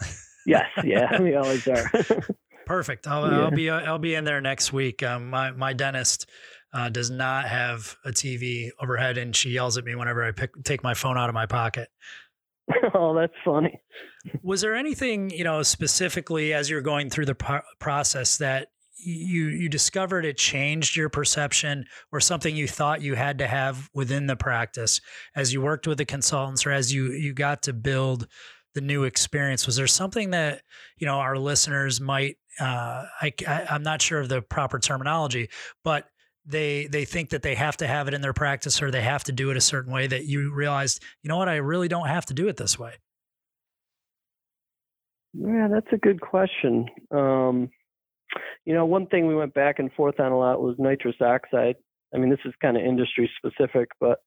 yes, 0.46 0.66
yeah, 0.84 1.20
we 1.20 1.36
always 1.36 1.66
are. 1.68 1.90
Perfect. 2.66 3.06
I'll, 3.06 3.30
yeah. 3.30 3.40
I'll, 3.44 3.50
be 3.52 3.70
I'll 3.70 3.98
be 4.00 4.16
in 4.16 4.24
there 4.24 4.40
next 4.40 4.72
week. 4.72 5.04
Um, 5.04 5.30
my 5.30 5.52
my 5.52 5.72
dentist 5.72 6.28
uh, 6.72 6.88
does 6.88 7.10
not 7.10 7.46
have 7.46 7.96
a 8.04 8.10
TV 8.10 8.70
overhead, 8.80 9.18
and 9.18 9.34
she 9.34 9.50
yells 9.50 9.78
at 9.78 9.84
me 9.84 9.94
whenever 9.94 10.24
I 10.24 10.32
pick, 10.32 10.50
take 10.64 10.82
my 10.82 10.94
phone 10.94 11.16
out 11.16 11.28
of 11.28 11.34
my 11.34 11.46
pocket. 11.46 11.88
oh, 12.94 13.14
that's 13.14 13.32
funny. 13.44 13.80
Was 14.42 14.60
there 14.60 14.74
anything 14.74 15.30
you 15.30 15.44
know 15.44 15.62
specifically 15.62 16.52
as 16.52 16.68
you're 16.68 16.80
going 16.80 17.10
through 17.10 17.26
the 17.26 17.34
pro- 17.34 17.60
process 17.78 18.38
that 18.38 18.68
you 18.98 19.46
you 19.48 19.68
discovered 19.68 20.24
it 20.24 20.36
changed 20.36 20.96
your 20.96 21.08
perception 21.08 21.84
or 22.12 22.20
something 22.20 22.56
you 22.56 22.66
thought 22.66 23.02
you 23.02 23.14
had 23.14 23.38
to 23.38 23.46
have 23.46 23.90
within 23.94 24.26
the 24.26 24.36
practice 24.36 25.00
as 25.34 25.52
you 25.52 25.60
worked 25.60 25.86
with 25.86 25.98
the 25.98 26.04
consultants 26.04 26.64
or 26.64 26.72
as 26.72 26.92
you 26.92 27.12
you 27.12 27.34
got 27.34 27.62
to 27.62 27.72
build 27.72 28.26
the 28.74 28.80
new 28.80 29.04
experience 29.04 29.66
was 29.66 29.76
there 29.76 29.86
something 29.86 30.30
that 30.30 30.62
you 30.96 31.06
know 31.06 31.18
our 31.18 31.36
listeners 31.38 32.00
might 32.00 32.36
uh, 32.58 33.04
I, 33.20 33.32
I 33.46 33.66
i'm 33.70 33.82
not 33.82 34.00
sure 34.00 34.20
of 34.20 34.30
the 34.30 34.40
proper 34.40 34.78
terminology 34.78 35.50
but 35.84 36.06
they 36.46 36.86
they 36.86 37.04
think 37.04 37.30
that 37.30 37.42
they 37.42 37.54
have 37.54 37.76
to 37.78 37.86
have 37.86 38.08
it 38.08 38.14
in 38.14 38.20
their 38.20 38.32
practice 38.32 38.80
or 38.80 38.90
they 38.90 39.02
have 39.02 39.24
to 39.24 39.32
do 39.32 39.50
it 39.50 39.56
a 39.56 39.60
certain 39.60 39.92
way 39.92 40.06
that 40.06 40.26
you 40.26 40.52
realized 40.52 41.02
you 41.22 41.28
know 41.28 41.36
what? 41.36 41.48
I 41.48 41.56
really 41.56 41.88
don't 41.88 42.06
have 42.06 42.26
to 42.26 42.34
do 42.34 42.48
it 42.48 42.56
this 42.56 42.78
way. 42.78 42.94
Yeah 45.34 45.68
that's 45.70 45.92
a 45.92 45.98
good 45.98 46.20
question. 46.20 46.86
Um, 47.10 47.70
you 48.64 48.74
know 48.74 48.86
one 48.86 49.06
thing 49.06 49.26
we 49.26 49.34
went 49.34 49.54
back 49.54 49.78
and 49.78 49.92
forth 49.92 50.20
on 50.20 50.32
a 50.32 50.38
lot 50.38 50.62
was 50.62 50.76
nitrous 50.78 51.16
oxide. 51.20 51.76
I 52.14 52.18
mean 52.18 52.30
this 52.30 52.38
is 52.44 52.54
kind 52.62 52.76
of 52.76 52.84
industry 52.84 53.30
specific 53.36 53.88
but 54.00 54.20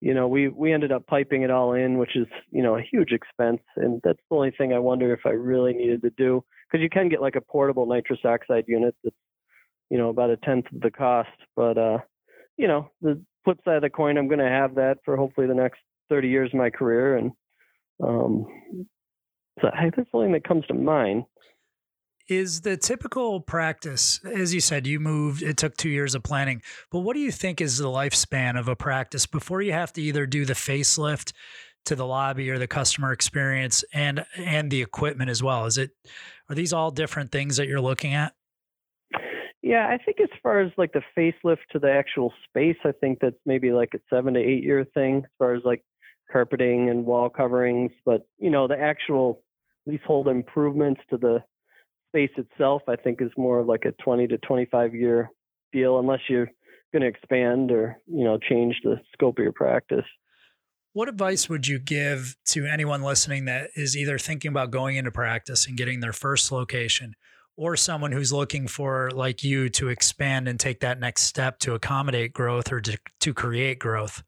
you 0.00 0.14
know 0.14 0.28
we 0.28 0.48
we 0.48 0.72
ended 0.72 0.92
up 0.92 1.06
piping 1.06 1.42
it 1.42 1.50
all 1.50 1.74
in 1.74 1.98
which 1.98 2.16
is 2.16 2.26
you 2.50 2.62
know 2.62 2.76
a 2.76 2.82
huge 2.82 3.12
expense. 3.12 3.60
And 3.76 4.00
that's 4.02 4.20
the 4.30 4.36
only 4.36 4.50
thing 4.50 4.72
i 4.72 4.78
wonder 4.78 5.12
if 5.12 5.20
i 5.26 5.30
really 5.30 5.74
needed 5.74 6.00
to 6.02 6.10
do 6.10 6.42
because 6.66 6.82
you 6.82 6.88
can 6.88 7.10
get 7.10 7.20
like 7.20 7.36
a 7.36 7.40
portable 7.42 7.84
nitrous 7.86 8.20
oxide 8.24 8.64
unit 8.66 8.94
that's 9.04 9.16
you 9.90 9.98
know, 9.98 10.08
about 10.08 10.30
a 10.30 10.36
tenth 10.38 10.66
of 10.72 10.80
the 10.80 10.90
cost. 10.90 11.28
But 11.56 11.76
uh, 11.76 11.98
you 12.56 12.68
know, 12.68 12.90
the 13.02 13.22
flip 13.44 13.58
side 13.64 13.76
of 13.76 13.82
the 13.82 13.90
coin, 13.90 14.16
I'm 14.16 14.28
going 14.28 14.38
to 14.38 14.48
have 14.48 14.76
that 14.76 14.98
for 15.04 15.16
hopefully 15.16 15.46
the 15.46 15.54
next 15.54 15.80
30 16.08 16.28
years 16.28 16.50
of 16.52 16.58
my 16.58 16.70
career, 16.70 17.16
and 17.16 17.32
um, 18.02 18.46
so 19.60 19.68
that's 19.72 19.96
the 19.96 20.06
only 20.14 20.26
thing 20.26 20.32
that 20.32 20.48
comes 20.48 20.66
to 20.66 20.74
mind. 20.74 21.24
Is 22.28 22.60
the 22.60 22.76
typical 22.76 23.40
practice, 23.40 24.20
as 24.24 24.54
you 24.54 24.60
said, 24.60 24.86
you 24.86 25.00
moved, 25.00 25.42
it 25.42 25.56
took 25.56 25.76
two 25.76 25.88
years 25.88 26.14
of 26.14 26.22
planning, 26.22 26.62
but 26.92 27.00
what 27.00 27.14
do 27.14 27.20
you 27.20 27.32
think 27.32 27.60
is 27.60 27.78
the 27.78 27.88
lifespan 27.88 28.58
of 28.58 28.68
a 28.68 28.76
practice 28.76 29.26
before 29.26 29.62
you 29.62 29.72
have 29.72 29.92
to 29.94 30.02
either 30.02 30.26
do 30.26 30.44
the 30.44 30.52
facelift 30.52 31.32
to 31.86 31.96
the 31.96 32.06
lobby 32.06 32.48
or 32.50 32.58
the 32.58 32.68
customer 32.68 33.10
experience 33.10 33.84
and 33.92 34.24
and 34.36 34.70
the 34.70 34.80
equipment 34.80 35.28
as 35.28 35.42
well? 35.42 35.66
Is 35.66 35.76
it 35.76 35.90
are 36.48 36.54
these 36.54 36.72
all 36.72 36.92
different 36.92 37.32
things 37.32 37.56
that 37.56 37.66
you're 37.66 37.80
looking 37.80 38.14
at? 38.14 38.32
Yeah, 39.62 39.86
I 39.88 39.98
think 40.02 40.20
as 40.20 40.30
far 40.42 40.60
as 40.60 40.72
like 40.78 40.92
the 40.92 41.02
facelift 41.16 41.58
to 41.72 41.78
the 41.78 41.90
actual 41.90 42.32
space, 42.48 42.78
I 42.84 42.92
think 42.92 43.18
that's 43.20 43.36
maybe 43.44 43.72
like 43.72 43.90
a 43.94 44.00
seven 44.08 44.34
to 44.34 44.40
eight 44.40 44.64
year 44.64 44.86
thing 44.94 45.18
as 45.18 45.30
far 45.38 45.54
as 45.54 45.62
like 45.64 45.82
carpeting 46.32 46.88
and 46.88 47.04
wall 47.04 47.28
coverings. 47.28 47.92
But 48.06 48.26
you 48.38 48.50
know, 48.50 48.68
the 48.68 48.78
actual 48.78 49.42
leasehold 49.86 50.28
improvements 50.28 51.02
to 51.10 51.18
the 51.18 51.42
space 52.08 52.30
itself, 52.36 52.82
I 52.88 52.96
think 52.96 53.20
is 53.20 53.30
more 53.36 53.60
of 53.60 53.66
like 53.66 53.84
a 53.84 53.92
20 54.02 54.28
to 54.28 54.38
25 54.38 54.94
year 54.94 55.30
deal, 55.72 55.98
unless 55.98 56.20
you're 56.28 56.50
going 56.92 57.02
to 57.02 57.08
expand 57.08 57.70
or 57.70 57.98
you 58.06 58.24
know 58.24 58.38
change 58.38 58.76
the 58.82 58.96
scope 59.12 59.38
of 59.38 59.42
your 59.42 59.52
practice. 59.52 60.06
What 60.92 61.08
advice 61.08 61.48
would 61.48 61.68
you 61.68 61.78
give 61.78 62.34
to 62.46 62.66
anyone 62.66 63.02
listening 63.02 63.44
that 63.44 63.70
is 63.76 63.96
either 63.96 64.18
thinking 64.18 64.48
about 64.48 64.72
going 64.72 64.96
into 64.96 65.12
practice 65.12 65.66
and 65.68 65.76
getting 65.76 66.00
their 66.00 66.12
first 66.12 66.50
location 66.50 67.14
or 67.60 67.76
someone 67.76 68.10
who's 68.10 68.32
looking 68.32 68.66
for 68.66 69.10
like 69.10 69.44
you 69.44 69.68
to 69.68 69.88
expand 69.88 70.48
and 70.48 70.58
take 70.58 70.80
that 70.80 70.98
next 70.98 71.24
step 71.24 71.58
to 71.58 71.74
accommodate 71.74 72.32
growth 72.32 72.72
or 72.72 72.80
to, 72.80 72.98
to 73.20 73.34
create 73.34 73.78
growth? 73.78 74.22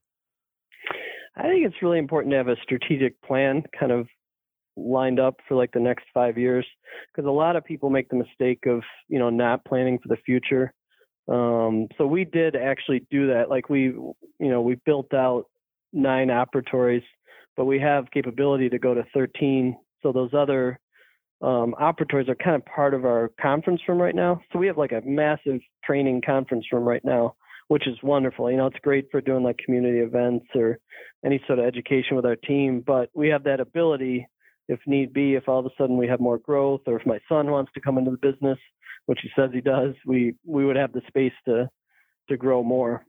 I 1.35 1.45
think 1.45 1.65
it's 1.65 1.77
really 1.81 1.99
important 1.99 2.33
to 2.33 2.37
have 2.37 2.49
a 2.49 2.57
strategic 2.63 3.21
plan 3.23 3.63
kind 3.79 3.91
of 3.91 4.07
lined 4.77 5.19
up 5.19 5.37
for 5.49 5.55
like 5.55 5.73
the 5.73 5.81
next 5.81 6.05
five 6.13 6.37
years 6.37 6.67
because 7.09 7.27
a 7.27 7.33
lot 7.33 7.57
of 7.57 7.65
people 7.65 7.89
make 7.89 8.11
the 8.11 8.17
mistake 8.17 8.67
of 8.67 8.83
you 9.09 9.19
know 9.19 9.31
not 9.31 9.65
planning 9.65 9.99
for 9.99 10.09
the 10.09 10.21
future. 10.27 10.75
Um, 11.27 11.89
so 11.97 12.07
we 12.07 12.27
did 12.27 12.55
actually 12.55 13.07
do 13.11 13.29
that. 13.29 13.49
Like 13.49 13.71
we 13.71 13.85
you 13.85 14.15
know 14.39 14.61
we 14.61 14.77
built 14.85 15.15
out 15.15 15.45
nine 15.95 16.29
operatories 16.29 17.03
but 17.57 17.65
we 17.67 17.79
have 17.79 18.11
capability 18.11 18.69
to 18.71 18.79
go 18.79 18.95
to 18.95 19.05
13 19.13 19.77
so 20.03 20.13
those 20.13 20.33
other 20.35 20.79
um, 21.43 21.75
operatories 21.81 22.29
are 22.29 22.37
kind 22.37 22.57
of 22.57 22.65
part 22.65 22.95
of 22.95 23.05
our 23.05 23.33
conference 23.41 23.81
room 23.89 24.01
right 24.01 24.15
now. 24.15 24.41
So 24.53 24.59
we 24.59 24.69
have 24.69 24.79
like 24.79 24.93
a 24.93 25.03
massive 25.05 25.61
training 25.85 26.23
conference 26.25 26.67
room 26.73 26.85
right 26.85 27.05
now, 27.05 27.35
which 27.69 27.89
is 27.89 27.97
wonderful. 28.03 28.51
You 28.51 28.59
know, 28.59 28.67
it's 28.67 28.79
great 28.83 29.09
for 29.11 29.21
doing 29.21 29.43
like 29.43 29.59
community 29.59 29.99
events 29.99 30.47
or 30.55 30.79
any 31.25 31.43
sort 31.47 31.59
of 31.59 31.65
education 31.65 32.17
with 32.17 32.27
our 32.27 32.37
team. 32.37 32.83
But 32.87 33.11
we 33.15 33.29
have 33.29 33.45
that 33.45 33.61
ability, 33.61 34.29
if 34.69 34.79
need 34.87 35.13
be, 35.13 35.35
if 35.35 35.49
all 35.49 35.59
of 35.59 35.67
a 35.67 35.71
sudden 35.77 35.97
we 35.97 36.07
have 36.09 36.21
more 36.21 36.39
growth 36.39 36.83
or 36.87 36.99
if 36.99 37.07
my 37.07 37.19
son 37.29 37.51
wants 37.51 37.73
to 37.75 37.81
come 37.81 37.99
into 37.99 38.13
the 38.13 38.17
business, 38.33 38.59
which 39.07 39.19
he 39.23 39.31
says 39.35 39.51
he 39.53 39.61
does, 39.61 39.95
we 40.07 40.35
we 40.47 40.65
would 40.65 40.77
have 40.77 40.93
the 40.93 41.03
space 41.09 41.33
to 41.47 41.69
to 42.29 42.37
grow 42.37 42.63
more. 42.63 43.05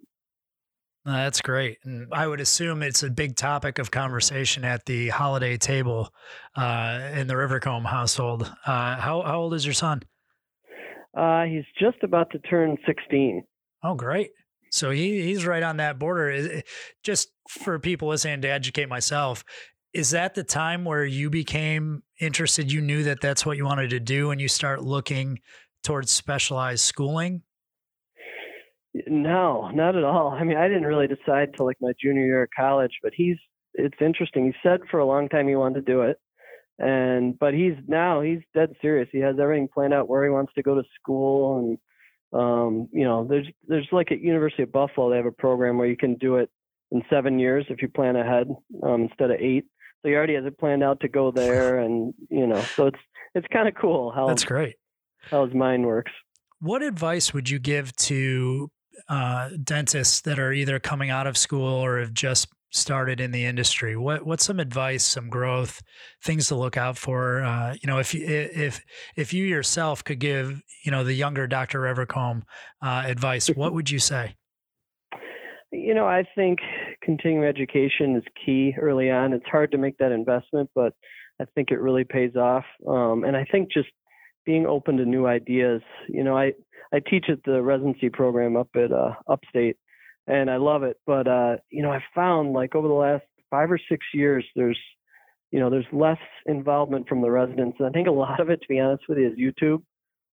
That's 1.06 1.42
great. 1.42 1.80
And 1.84 2.08
I 2.14 2.28
would 2.28 2.40
assume 2.40 2.82
it's 2.82 3.04
a 3.04 3.10
big 3.10 3.36
topic 3.36 3.78
of 3.78 3.92
conversation 3.92 4.64
at 4.64 4.86
the 4.86 5.10
holiday 5.10 5.58
table 5.58 6.14
uh, 6.56 7.12
in 7.14 7.28
the 7.28 7.36
Revercomb 7.36 7.84
household. 7.84 8.44
Uh, 8.66 8.96
how, 8.96 9.22
how 9.22 9.42
old 9.42 9.54
is 9.54 9.66
your 9.66 9.74
son? 9.74 10.04
Uh, 11.16 11.44
he's 11.44 11.66
just 11.78 12.02
about 12.04 12.32
to 12.32 12.40
turn 12.40 12.78
16. 12.86 13.44
Oh, 13.84 13.96
great. 13.96 14.32
So 14.72 14.92
he, 14.92 15.22
he's 15.22 15.46
right 15.46 15.62
on 15.62 15.78
that 15.78 16.00
border. 16.00 16.64
Just 17.04 17.30
for 17.50 17.78
people 17.80 18.08
listening 18.08 18.42
to 18.42 18.48
educate 18.48 18.88
myself, 18.88 19.44
is 19.94 20.12
that 20.12 20.34
the 20.34 20.44
time 20.44 20.86
where 20.86 21.06
you 21.06 21.30
became 21.30 22.02
interested? 22.20 22.72
You 22.72 22.82
knew 22.82 23.04
that 23.04 23.22
that's 23.22 23.46
what 23.46 23.58
you 23.58 23.66
wanted 23.66 23.92
to 23.92 24.00
do 24.00 24.32
and 24.32 24.42
you 24.42 24.48
start 24.48 24.84
looking 24.84 25.40
towards 25.84 26.12
specialized 26.12 26.82
schooling? 26.82 27.44
No, 29.08 29.70
not 29.74 29.96
at 29.96 30.04
all. 30.04 30.30
I 30.30 30.44
mean, 30.44 30.58
I 30.58 30.68
didn't 30.68 30.86
really 30.86 31.08
decide 31.08 31.54
till 31.56 31.66
like 31.66 31.78
my 31.82 31.94
junior 32.02 32.26
year 32.26 32.44
of 32.44 32.50
college, 32.56 32.92
but 33.02 33.14
he's 33.16 33.38
it's 33.74 33.98
interesting. 34.00 34.46
He 34.46 34.54
said 34.62 34.82
for 34.90 35.00
a 35.00 35.06
long 35.06 35.30
time 35.30 35.48
he 35.48 35.56
wanted 35.56 35.86
to 35.86 35.92
do 35.92 36.02
it. 36.02 36.18
And 36.80 37.38
but 37.38 37.54
he's 37.54 37.74
now 37.88 38.22
he's 38.22 38.40
dead 38.54 38.76
serious. 38.82 39.10
He 39.12 39.20
has 39.20 39.36
everything 39.40 39.68
planned 39.74 39.94
out 39.94 40.10
where 40.10 40.24
he 40.24 40.30
wants 40.30 40.54
to 40.56 40.64
go 40.64 40.76
to 40.76 40.84
school 41.00 41.60
and 41.60 41.78
um, 42.34 42.90
you 42.92 43.04
know, 43.04 43.26
there's 43.28 43.48
there's 43.68 43.88
like 43.92 44.12
at 44.12 44.22
University 44.22 44.64
of 44.64 44.72
Buffalo 44.72 45.10
they 45.10 45.18
have 45.18 45.26
a 45.26 45.32
program 45.32 45.78
where 45.78 45.88
you 45.88 45.98
can 45.98 46.16
do 46.16 46.38
it 46.38 46.50
in 46.92 47.04
seven 47.10 47.38
years 47.40 47.66
if 47.70 47.82
you 47.82 47.88
plan 47.88 48.16
ahead 48.16 48.48
um, 48.82 49.04
instead 49.04 49.30
of 49.30 49.40
eight. 49.40 49.66
So 50.02 50.10
he 50.10 50.16
already 50.16 50.36
has 50.36 50.46
it 50.46 50.58
planned 50.58 50.84
out 50.84 51.00
to 51.02 51.08
go 51.08 51.32
there, 51.32 51.78
and 51.86 52.14
you 52.30 52.48
know, 52.48 52.62
so 52.76 52.88
it's 52.88 53.00
it's 53.36 53.48
kind 53.54 53.68
of 53.68 53.76
cool 53.76 54.12
how 54.12 54.28
that's 54.28 54.44
great 54.44 54.76
how 55.30 55.46
his 55.46 55.54
mind 55.54 55.86
works. 55.86 56.12
What 56.60 56.82
advice 56.82 57.34
would 57.34 57.50
you 57.50 57.60
give 57.60 57.96
to 57.98 58.72
uh, 59.10 59.50
dentists 59.64 60.22
that 60.22 60.40
are 60.40 60.54
either 60.54 60.80
coming 60.80 61.10
out 61.10 61.28
of 61.28 61.38
school 61.38 61.68
or 61.68 62.00
have 62.00 62.14
just 62.14 62.48
started 62.72 63.20
in 63.20 63.32
the 63.32 63.46
industry? 63.46 63.96
What 63.96 64.26
what's 64.26 64.46
some 64.46 64.60
advice, 64.60 65.04
some 65.04 65.30
growth, 65.30 65.82
things 66.24 66.48
to 66.48 66.56
look 66.56 66.78
out 66.78 66.98
for? 66.98 67.44
Uh, 67.44 67.76
you 67.82 67.88
know, 67.88 68.00
if 68.00 68.14
you 68.14 68.26
if 68.26 68.84
if 69.16 69.34
you 69.34 69.46
yourself 69.46 70.04
could 70.04 70.20
give 70.20 70.62
you 70.84 70.92
know 70.92 71.04
the 71.04 71.14
younger 71.14 71.48
Dr. 71.48 71.82
Revercomb 71.82 72.44
uh, 72.82 73.04
advice, 73.06 73.48
what 73.48 73.74
would 73.74 73.90
you 73.90 74.00
say? 74.00 74.36
You 75.72 75.96
know, 75.96 76.06
I 76.06 76.24
think 76.36 76.60
continuing 77.02 77.48
education 77.48 78.16
is 78.16 78.24
key 78.46 78.76
early 78.80 79.10
on. 79.10 79.34
It's 79.34 79.46
hard 79.52 79.72
to 79.72 79.78
make 79.78 79.98
that 79.98 80.12
investment, 80.12 80.70
but 80.76 80.94
I 81.42 81.46
think 81.56 81.72
it 81.72 81.80
really 81.80 82.04
pays 82.04 82.36
off. 82.36 82.66
Um, 82.88 83.24
and 83.24 83.36
I 83.36 83.44
think 83.46 83.72
just 83.72 83.90
being 84.46 84.66
open 84.66 84.98
to 84.98 85.06
new 85.06 85.26
ideas. 85.26 85.82
You 86.08 86.24
know, 86.24 86.38
I 86.38 86.54
I 86.94 87.00
teach 87.00 87.26
at 87.30 87.44
the 87.44 87.62
residency 87.62 88.10
program 88.10 88.56
up 88.56 88.70
at 88.76 88.92
uh, 88.92 89.14
Upstate, 89.28 89.78
and 90.28 90.50
I 90.50 90.58
love 90.58 90.84
it. 90.84 90.98
But 91.06 91.28
uh, 91.28 91.58
you 91.70 91.82
know, 91.82 91.92
I 91.92 92.04
found 92.14 92.54
like 92.54 92.76
over 92.76 92.88
the 92.88 92.94
last 92.94 93.24
five 93.50 93.72
or 93.72 93.80
six 93.90 94.06
years, 94.14 94.46
there's 94.56 94.80
you 95.54 95.60
know, 95.60 95.70
there's 95.70 95.86
less 95.92 96.18
involvement 96.48 97.08
from 97.08 97.22
the 97.22 97.30
residents. 97.30 97.78
And 97.80 97.88
I 97.88 97.92
think 97.92 98.08
a 98.08 98.12
lot 98.12 98.40
of 98.40 98.50
it, 98.50 98.60
to 98.62 98.68
be 98.68 98.80
honest 98.80 99.04
with 99.08 99.20
you, 99.20 99.28
is 99.28 99.38
YouTube 99.38 99.84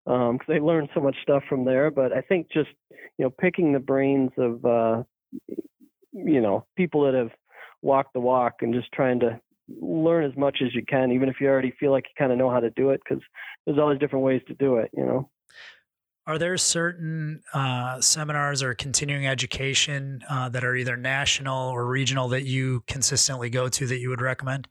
because 0.04 0.30
um, 0.30 0.38
they 0.46 0.60
learn 0.60 0.88
so 0.94 1.00
much 1.00 1.16
stuff 1.22 1.42
from 1.48 1.64
there. 1.64 1.90
But 1.90 2.12
I 2.12 2.20
think 2.20 2.46
just 2.52 2.70
you 3.18 3.24
know, 3.24 3.30
picking 3.30 3.72
the 3.72 3.80
brains 3.80 4.30
of 4.38 4.64
uh, 4.64 5.02
you 6.12 6.40
know 6.40 6.66
people 6.76 7.04
that 7.04 7.14
have 7.14 7.32
walked 7.82 8.14
the 8.14 8.20
walk 8.20 8.54
and 8.60 8.72
just 8.72 8.92
trying 8.92 9.20
to 9.20 9.40
learn 9.80 10.24
as 10.24 10.36
much 10.36 10.58
as 10.64 10.74
you 10.74 10.84
can, 10.88 11.10
even 11.10 11.28
if 11.28 11.40
you 11.40 11.48
already 11.48 11.74
feel 11.78 11.90
like 11.90 12.04
you 12.04 12.14
kind 12.16 12.32
of 12.32 12.38
know 12.38 12.50
how 12.50 12.60
to 12.60 12.70
do 12.70 12.90
it, 12.90 13.00
because 13.04 13.22
there's 13.66 13.78
always 13.78 13.98
different 13.98 14.24
ways 14.24 14.40
to 14.46 14.54
do 14.54 14.76
it, 14.76 14.90
you 14.96 15.04
know. 15.04 15.28
Are 16.28 16.36
there 16.36 16.58
certain 16.58 17.40
uh, 17.54 18.02
seminars 18.02 18.62
or 18.62 18.74
continuing 18.74 19.26
education 19.26 20.20
uh, 20.28 20.50
that 20.50 20.62
are 20.62 20.76
either 20.76 20.94
national 20.94 21.70
or 21.70 21.86
regional 21.86 22.28
that 22.28 22.44
you 22.44 22.84
consistently 22.86 23.48
go 23.48 23.70
to 23.70 23.86
that 23.86 23.98
you 23.98 24.10
would 24.10 24.20
recommend? 24.20 24.68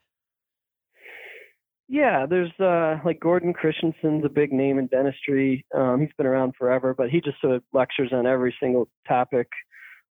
Yeah, 1.88 2.28
there's 2.30 2.52
uh, 2.60 3.00
like 3.04 3.20
Gordon 3.20 3.54
Christensen's 3.54 4.24
a 4.24 4.30
big 4.30 4.54
name 4.54 4.78
in 4.78 4.86
dentistry. 4.86 5.66
Um, 5.74 6.00
he's 6.02 6.14
been 6.16 6.28
around 6.28 6.54
forever, 6.60 6.94
but 6.94 7.10
he 7.10 7.22
just 7.22 7.42
sort 7.42 7.56
of 7.56 7.64
lectures 7.74 8.14
on 8.14 8.28
every 8.28 8.56
single 8.62 8.88
topic. 9.08 9.48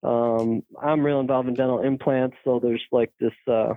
Um, 0.03 0.65
I'm 0.83 1.07
real 1.07 1.21
involved 1.21 1.49
in 1.49 1.55
dental 1.55 1.81
implants, 1.81 2.37
so 2.43 2.59
there's 2.59 2.83
like 2.91 3.13
this 3.21 3.35
uh, 3.47 3.75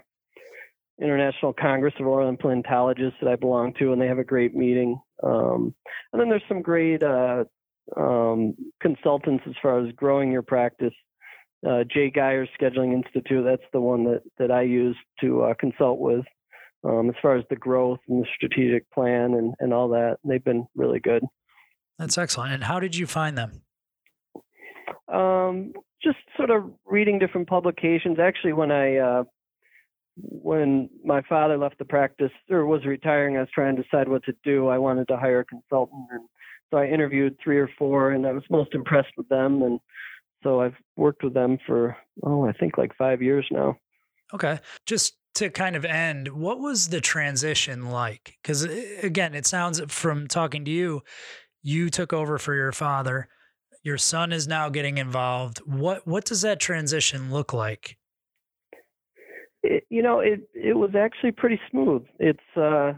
International 0.99 1.53
Congress 1.53 1.93
of 1.99 2.07
Oral 2.07 2.35
Implantologists 2.35 3.19
that 3.21 3.29
I 3.29 3.35
belong 3.35 3.73
to, 3.75 3.93
and 3.93 4.01
they 4.01 4.07
have 4.07 4.17
a 4.17 4.23
great 4.23 4.55
meeting. 4.55 4.99
Um, 5.21 5.75
and 6.11 6.19
then 6.19 6.29
there's 6.29 6.41
some 6.47 6.63
great 6.63 7.03
uh, 7.03 7.43
um, 7.97 8.55
consultants 8.81 9.43
as 9.47 9.55
far 9.61 9.85
as 9.85 9.93
growing 9.95 10.31
your 10.31 10.41
practice. 10.41 10.93
Uh, 11.67 11.83
Jay 11.83 12.09
Geier 12.09 12.47
Scheduling 12.59 12.93
Institute, 12.93 13.43
that's 13.45 13.69
the 13.73 13.81
one 13.81 14.05
that, 14.05 14.21
that 14.37 14.51
I 14.51 14.61
use 14.61 14.95
to 15.19 15.43
uh, 15.43 15.53
consult 15.59 15.99
with 15.99 16.23
um, 16.83 17.09
as 17.09 17.15
far 17.21 17.35
as 17.35 17.43
the 17.49 17.55
growth 17.55 17.99
and 18.07 18.23
the 18.23 18.27
strategic 18.35 18.89
plan 18.91 19.33
and, 19.33 19.53
and 19.59 19.73
all 19.73 19.89
that. 19.89 20.17
They've 20.23 20.43
been 20.43 20.67
really 20.75 20.99
good. 20.99 21.23
That's 21.97 22.17
excellent. 22.17 22.53
And 22.53 22.63
how 22.63 22.79
did 22.79 22.95
you 22.95 23.05
find 23.05 23.37
them? 23.37 23.61
Um, 25.11 25.73
just 26.01 26.17
sort 26.37 26.49
of 26.49 26.71
reading 26.85 27.19
different 27.19 27.49
publications. 27.49 28.19
Actually, 28.19 28.53
when 28.53 28.71
I 28.71 28.97
uh, 28.97 29.23
when 30.15 30.89
my 31.03 31.21
father 31.27 31.57
left 31.57 31.77
the 31.77 31.85
practice 31.85 32.31
or 32.49 32.65
was 32.65 32.85
retiring, 32.85 33.37
I 33.37 33.41
was 33.41 33.49
trying 33.53 33.75
to 33.75 33.83
decide 33.83 34.07
what 34.07 34.23
to 34.25 34.33
do. 34.43 34.67
I 34.67 34.77
wanted 34.77 35.07
to 35.09 35.17
hire 35.17 35.41
a 35.41 35.45
consultant, 35.45 36.05
and 36.11 36.21
so 36.69 36.77
I 36.77 36.87
interviewed 36.87 37.37
three 37.43 37.57
or 37.57 37.69
four, 37.77 38.11
and 38.11 38.25
I 38.25 38.31
was 38.31 38.43
most 38.49 38.73
impressed 38.73 39.13
with 39.17 39.27
them. 39.29 39.61
And 39.61 39.79
so 40.43 40.61
I've 40.61 40.75
worked 40.95 41.23
with 41.23 41.33
them 41.33 41.57
for 41.65 41.95
oh, 42.23 42.45
I 42.45 42.53
think 42.53 42.77
like 42.77 42.95
five 42.97 43.21
years 43.21 43.47
now. 43.51 43.77
Okay, 44.33 44.59
just 44.85 45.15
to 45.35 45.49
kind 45.49 45.75
of 45.75 45.85
end, 45.85 46.27
what 46.27 46.59
was 46.59 46.89
the 46.89 47.01
transition 47.01 47.89
like? 47.89 48.37
Because 48.41 48.63
again, 49.01 49.33
it 49.33 49.45
sounds 49.45 49.81
from 49.87 50.27
talking 50.27 50.65
to 50.65 50.71
you, 50.71 51.01
you 51.61 51.89
took 51.89 52.13
over 52.13 52.37
for 52.37 52.55
your 52.55 52.71
father. 52.71 53.27
Your 53.83 53.97
son 53.97 54.31
is 54.33 54.47
now 54.47 54.69
getting 54.69 54.97
involved. 54.97 55.59
What 55.59 56.05
what 56.05 56.25
does 56.25 56.41
that 56.41 56.59
transition 56.59 57.31
look 57.31 57.53
like? 57.53 57.97
It, 59.63 59.83
you 59.89 60.03
know, 60.03 60.19
it 60.19 60.41
it 60.53 60.77
was 60.77 60.91
actually 60.95 61.31
pretty 61.31 61.59
smooth. 61.71 62.03
It's 62.19 62.39
uh, 62.55 62.93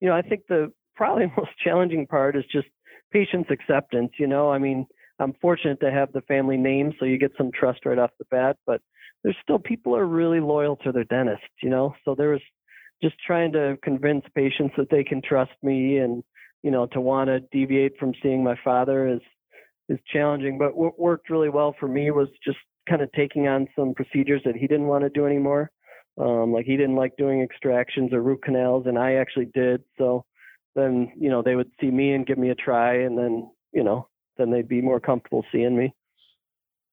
you 0.00 0.08
know, 0.08 0.16
I 0.16 0.22
think 0.22 0.42
the 0.48 0.72
probably 0.96 1.26
most 1.36 1.50
challenging 1.62 2.06
part 2.06 2.36
is 2.36 2.44
just 2.50 2.68
patient's 3.14 3.50
acceptance. 3.50 4.10
You 4.18 4.26
know, 4.26 4.50
I 4.50 4.58
mean, 4.58 4.86
I'm 5.20 5.34
fortunate 5.40 5.80
to 5.80 5.90
have 5.90 6.12
the 6.12 6.20
family 6.22 6.56
name, 6.58 6.92
so 6.98 7.06
you 7.06 7.16
get 7.16 7.32
some 7.38 7.50
trust 7.58 7.86
right 7.86 7.98
off 7.98 8.10
the 8.18 8.26
bat. 8.30 8.56
But 8.66 8.82
there's 9.22 9.36
still 9.42 9.58
people 9.58 9.96
are 9.96 10.06
really 10.06 10.40
loyal 10.40 10.76
to 10.84 10.92
their 10.92 11.04
dentist, 11.04 11.42
you 11.62 11.70
know. 11.70 11.94
So 12.04 12.14
there 12.14 12.30
was 12.30 12.42
just 13.02 13.14
trying 13.26 13.52
to 13.52 13.78
convince 13.82 14.24
patients 14.34 14.74
that 14.76 14.90
they 14.90 15.04
can 15.04 15.22
trust 15.22 15.52
me, 15.62 15.98
and 15.98 16.22
you 16.62 16.70
know, 16.70 16.86
to 16.86 17.00
want 17.00 17.28
to 17.28 17.40
deviate 17.52 17.96
from 17.98 18.12
seeing 18.22 18.44
my 18.44 18.58
father 18.64 19.08
is 19.08 19.20
is 19.88 19.98
challenging. 20.12 20.58
But 20.58 20.76
what 20.76 20.98
worked 20.98 21.30
really 21.30 21.50
well 21.50 21.74
for 21.78 21.88
me 21.88 22.10
was 22.10 22.28
just 22.44 22.58
kind 22.88 23.00
of 23.00 23.10
taking 23.12 23.48
on 23.48 23.68
some 23.76 23.94
procedures 23.94 24.42
that 24.44 24.56
he 24.56 24.66
didn't 24.66 24.86
want 24.88 25.04
to 25.04 25.10
do 25.10 25.26
anymore. 25.26 25.70
Um, 26.18 26.52
like 26.52 26.66
he 26.66 26.76
didn't 26.76 26.96
like 26.96 27.16
doing 27.16 27.42
extractions 27.42 28.12
or 28.12 28.22
root 28.22 28.42
canals, 28.42 28.86
and 28.86 28.98
I 28.98 29.14
actually 29.14 29.48
did. 29.54 29.82
So 29.98 30.24
then, 30.74 31.12
you 31.18 31.30
know, 31.30 31.42
they 31.42 31.56
would 31.56 31.70
see 31.80 31.90
me 31.90 32.12
and 32.12 32.26
give 32.26 32.38
me 32.38 32.50
a 32.50 32.54
try, 32.54 32.94
and 33.02 33.16
then, 33.16 33.50
you 33.72 33.84
know, 33.84 34.08
then 34.36 34.50
they'd 34.50 34.68
be 34.68 34.80
more 34.80 35.00
comfortable 35.00 35.44
seeing 35.52 35.76
me. 35.76 35.94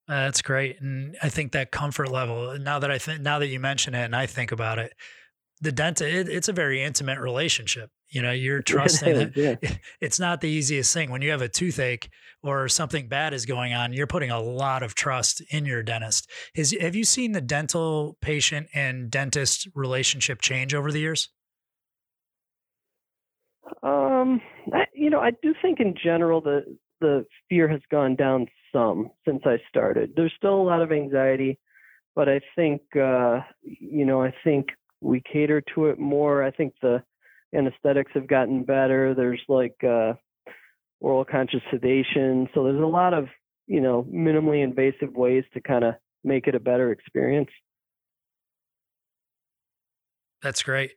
Uh, 0.08 0.25
that's 0.25 0.41
great, 0.41 0.82
and 0.82 1.15
I 1.21 1.29
think 1.29 1.51
that 1.53 1.71
comfort 1.71 2.12
level. 2.12 2.58
Now 2.60 2.79
that 2.79 2.91
I 2.91 2.97
think, 2.97 3.21
now 3.21 3.39
that 3.39 3.47
you 3.47 3.60
mention 3.60 3.93
it, 3.95 4.03
and 4.03 4.15
I 4.15 4.25
think 4.25 4.51
about 4.51 4.79
it, 4.79 4.93
the 5.62 5.71
dentist, 5.71 6.12
it, 6.12 6.27
it's 6.27 6.49
a 6.49 6.53
very 6.53 6.82
intimate 6.82 7.19
relationship. 7.19 7.89
You 8.10 8.21
know, 8.21 8.32
you're 8.32 8.62
trusting 8.63 9.13
that 9.13 9.38
yeah. 9.38 9.55
it's 10.01 10.19
not 10.19 10.41
the 10.41 10.49
easiest 10.49 10.93
thing 10.93 11.12
when 11.12 11.21
you 11.21 11.32
have 11.32 11.41
a 11.41 11.47
toothache 11.47 12.10
or 12.43 12.67
something 12.67 13.08
bad 13.08 13.34
is 13.34 13.45
going 13.45 13.73
on. 13.73 13.93
You're 13.93 14.08
putting 14.08 14.32
a 14.32 14.41
lot 14.41 14.84
of 14.84 14.95
trust 14.95 15.41
in 15.51 15.65
your 15.65 15.84
dentist. 15.84 16.29
Is 16.55 16.75
have 16.82 16.95
you 16.95 17.03
seen 17.03 17.32
the 17.32 17.41
dental 17.41 18.17
patient 18.21 18.67
and 18.73 19.10
dentist 19.10 19.67
relationship 19.75 20.41
change 20.41 20.73
over 20.73 20.91
the 20.91 20.99
years? 20.99 21.29
Um, 23.84 24.41
I, 24.73 24.86
you 24.93 25.10
know, 25.10 25.19
I 25.19 25.31
do 25.41 25.53
think 25.62 25.79
in 25.79 25.95
general 26.01 26.41
the 26.41 26.77
the 26.99 27.25
fear 27.49 27.67
has 27.67 27.81
gone 27.89 28.15
down 28.15 28.47
some 28.71 29.10
since 29.27 29.41
I 29.45 29.57
started. 29.69 30.13
There's 30.15 30.34
still 30.38 30.55
a 30.55 30.63
lot 30.63 30.81
of 30.81 30.91
anxiety, 30.91 31.60
but 32.15 32.29
I 32.29 32.41
think 32.55 32.81
uh, 32.95 33.39
you 33.63 34.05
know, 34.05 34.21
I 34.21 34.34
think 34.43 34.67
we 35.01 35.21
cater 35.21 35.62
to 35.75 35.88
it 35.88 35.99
more. 35.99 36.43
I 36.43 36.51
think 36.51 36.73
the 36.81 37.03
anesthetics 37.53 38.12
have 38.13 38.27
gotten 38.27 38.63
better. 38.63 39.13
There's 39.13 39.41
like 39.47 39.75
uh, 39.84 40.13
oral 40.99 41.25
conscious 41.25 41.62
sedation, 41.71 42.47
so 42.53 42.63
there's 42.63 42.81
a 42.81 42.86
lot 42.86 43.13
of 43.13 43.27
you 43.67 43.81
know 43.81 44.03
minimally 44.03 44.63
invasive 44.63 45.13
ways 45.13 45.43
to 45.53 45.62
kind 45.62 45.84
of 45.84 45.95
make 46.23 46.47
it 46.47 46.55
a 46.55 46.60
better 46.60 46.91
experience. 46.91 47.49
That's 50.41 50.63
great. 50.63 50.91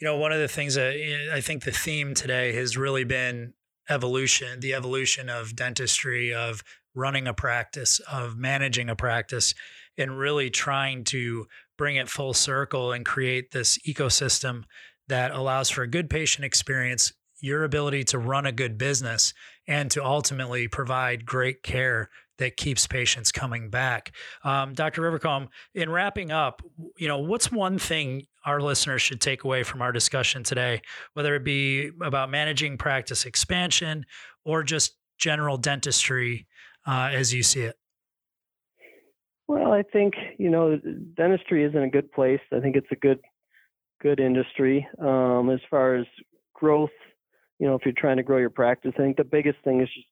You 0.00 0.06
know, 0.06 0.16
one 0.16 0.32
of 0.32 0.38
the 0.38 0.48
things 0.48 0.74
that 0.74 0.94
eh, 0.94 1.34
I 1.34 1.40
think 1.40 1.64
the 1.64 1.72
theme 1.72 2.14
today 2.14 2.52
has 2.54 2.76
really 2.76 3.04
been 3.04 3.54
evolution, 3.88 4.60
the 4.60 4.74
evolution 4.74 5.28
of 5.28 5.54
dentistry, 5.56 6.32
of 6.32 6.62
running 6.94 7.26
a 7.26 7.34
practice, 7.34 8.00
of 8.10 8.36
managing 8.36 8.88
a 8.88 8.96
practice, 8.96 9.54
and 9.98 10.18
really 10.18 10.50
trying 10.50 11.04
to 11.04 11.46
bring 11.76 11.96
it 11.96 12.08
full 12.08 12.32
circle 12.34 12.92
and 12.92 13.04
create 13.04 13.50
this 13.50 13.78
ecosystem 13.86 14.64
that 15.08 15.32
allows 15.32 15.70
for 15.70 15.82
a 15.82 15.88
good 15.88 16.08
patient 16.08 16.44
experience, 16.44 17.12
your 17.40 17.64
ability 17.64 18.04
to 18.04 18.18
run 18.18 18.46
a 18.46 18.52
good 18.52 18.78
business, 18.78 19.34
and 19.66 19.90
to 19.90 20.04
ultimately 20.04 20.68
provide 20.68 21.26
great 21.26 21.62
care 21.62 22.08
that 22.38 22.56
keeps 22.56 22.86
patients 22.86 23.30
coming 23.30 23.70
back. 23.70 24.12
Um, 24.42 24.74
Dr. 24.74 25.02
Revercomb, 25.02 25.48
in 25.74 25.90
wrapping 25.90 26.32
up, 26.32 26.62
you 26.98 27.06
know, 27.06 27.18
what's 27.18 27.52
one 27.52 27.78
thing 27.78 28.26
our 28.44 28.60
listeners 28.60 29.02
should 29.02 29.20
take 29.20 29.44
away 29.44 29.62
from 29.62 29.82
our 29.82 29.92
discussion 29.92 30.42
today, 30.42 30.82
whether 31.14 31.34
it 31.34 31.44
be 31.44 31.90
about 32.02 32.30
managing 32.30 32.76
practice 32.76 33.24
expansion 33.24 34.04
or 34.44 34.62
just 34.62 34.96
general 35.18 35.56
dentistry 35.56 36.46
uh, 36.86 37.10
as 37.12 37.32
you 37.32 37.42
see 37.42 37.62
it? 37.62 37.76
Well, 39.46 39.72
I 39.72 39.82
think 39.82 40.14
you 40.38 40.50
know 40.50 40.80
dentistry 41.16 41.64
is 41.64 41.74
in 41.74 41.82
a 41.82 41.90
good 41.90 42.10
place. 42.12 42.40
I 42.52 42.60
think 42.60 42.76
it's 42.76 42.86
a 42.90 42.96
good 42.96 43.20
good 44.00 44.20
industry 44.20 44.86
um, 45.00 45.50
as 45.50 45.60
far 45.70 45.96
as 45.96 46.06
growth. 46.54 46.90
You 47.58 47.66
know, 47.66 47.74
if 47.74 47.82
you're 47.84 47.94
trying 47.96 48.16
to 48.16 48.22
grow 48.22 48.38
your 48.38 48.50
practice, 48.50 48.92
I 48.96 49.02
think 49.02 49.16
the 49.16 49.24
biggest 49.24 49.58
thing 49.64 49.80
is 49.80 49.88
just 49.94 50.06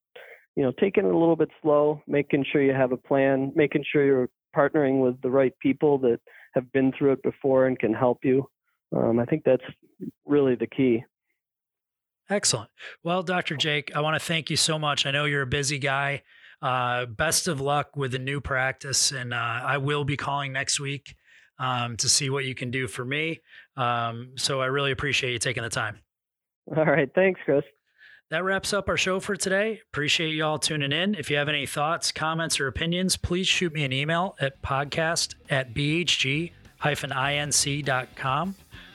you 0.57 0.63
know, 0.63 0.73
taking 0.79 1.07
it 1.07 1.13
a 1.13 1.19
little 1.19 1.37
bit 1.37 1.49
slow, 1.63 2.03
making 2.07 2.45
sure 2.51 2.63
you 2.63 2.75
have 2.75 2.93
a 2.93 2.97
plan, 2.97 3.53
making 3.55 3.85
sure 3.91 4.05
you're 4.05 4.29
partnering 4.55 5.01
with 5.03 5.21
the 5.23 5.31
right 5.31 5.53
people 5.61 5.99
that 5.99 6.21
have 6.55 6.71
been 6.73 6.93
through 6.97 7.13
it 7.13 7.23
before 7.23 7.67
and 7.67 7.79
can 7.79 7.95
help 7.95 8.19
you. 8.25 8.49
Um, 8.95 9.19
I 9.19 9.25
think 9.25 9.43
that's 9.45 9.65
really 10.27 10.55
the 10.55 10.67
key. 10.67 11.05
Excellent. 12.31 12.71
Well, 13.03 13.23
Dr. 13.23 13.57
Jake, 13.57 13.95
I 13.95 14.01
want 14.01 14.15
to 14.21 14.25
thank 14.25 14.51
you 14.51 14.57
so 14.57 14.79
much. 14.79 15.07
I 15.07 15.11
know 15.11 15.25
you're 15.25 15.43
a 15.43 15.47
busy 15.47 15.79
guy. 15.79 16.23
Uh, 16.61 17.07
best 17.07 17.49
of 17.49 17.61
luck 17.61 17.97
with 17.97 18.13
the 18.13 18.19
new 18.19 18.41
practice, 18.41 19.11
and 19.11 19.35
uh, 19.35 19.37
I 19.37 19.79
will 19.79 20.05
be 20.05 20.17
calling 20.17 20.53
next 20.53 20.79
week 20.79 21.17
um, 21.59 21.97
to 21.97 22.09
see 22.09 22.31
what 22.31 22.45
you 22.45 22.55
can 22.55 22.71
do 22.71 22.87
for 22.87 23.05
me. 23.05 23.41
Um, 23.77 24.33
so 24.37 24.61
I 24.61 24.67
really 24.67 24.93
appreciate 24.93 25.33
you 25.33 25.39
taking 25.39 25.65
the 25.65 25.69
time. 25.69 25.99
All 26.77 26.85
right. 26.85 27.11
Thanks, 27.15 27.41
Chris. 27.45 27.65
That 28.33 28.45
wraps 28.45 28.73
up 28.73 28.89
our 28.89 28.97
show 28.97 29.21
for 29.21 29.37
today. 29.37 29.83
Appreciate 29.93 30.31
you 30.31 30.43
all 30.43 30.59
tuning 30.59 30.91
in. 30.91 31.15
If 31.15 31.29
you 31.31 31.37
have 31.37 31.51
any 31.51 31.67
thoughts, 31.67 32.11
comments, 32.11 32.61
or 32.61 32.67
opinions, 32.67 33.19
please 33.19 33.47
shoot 33.47 33.75
me 33.75 33.85
an 33.85 33.93
email 33.93 34.37
at 34.41 34.63
podcast 34.63 35.35
at 35.51 35.75
bhg-inc.com. 35.75 36.55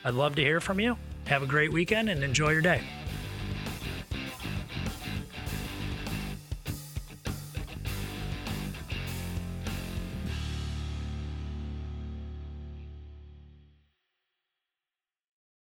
I'd 0.03 0.13
love 0.15 0.35
to 0.37 0.41
hear 0.41 0.59
from 0.59 0.79
you. 0.79 0.97
Have 1.27 1.43
a 1.43 1.45
great 1.45 1.71
weekend 1.71 2.09
and 2.09 2.23
enjoy 2.23 2.49
your 2.49 2.61
day. 2.61 2.81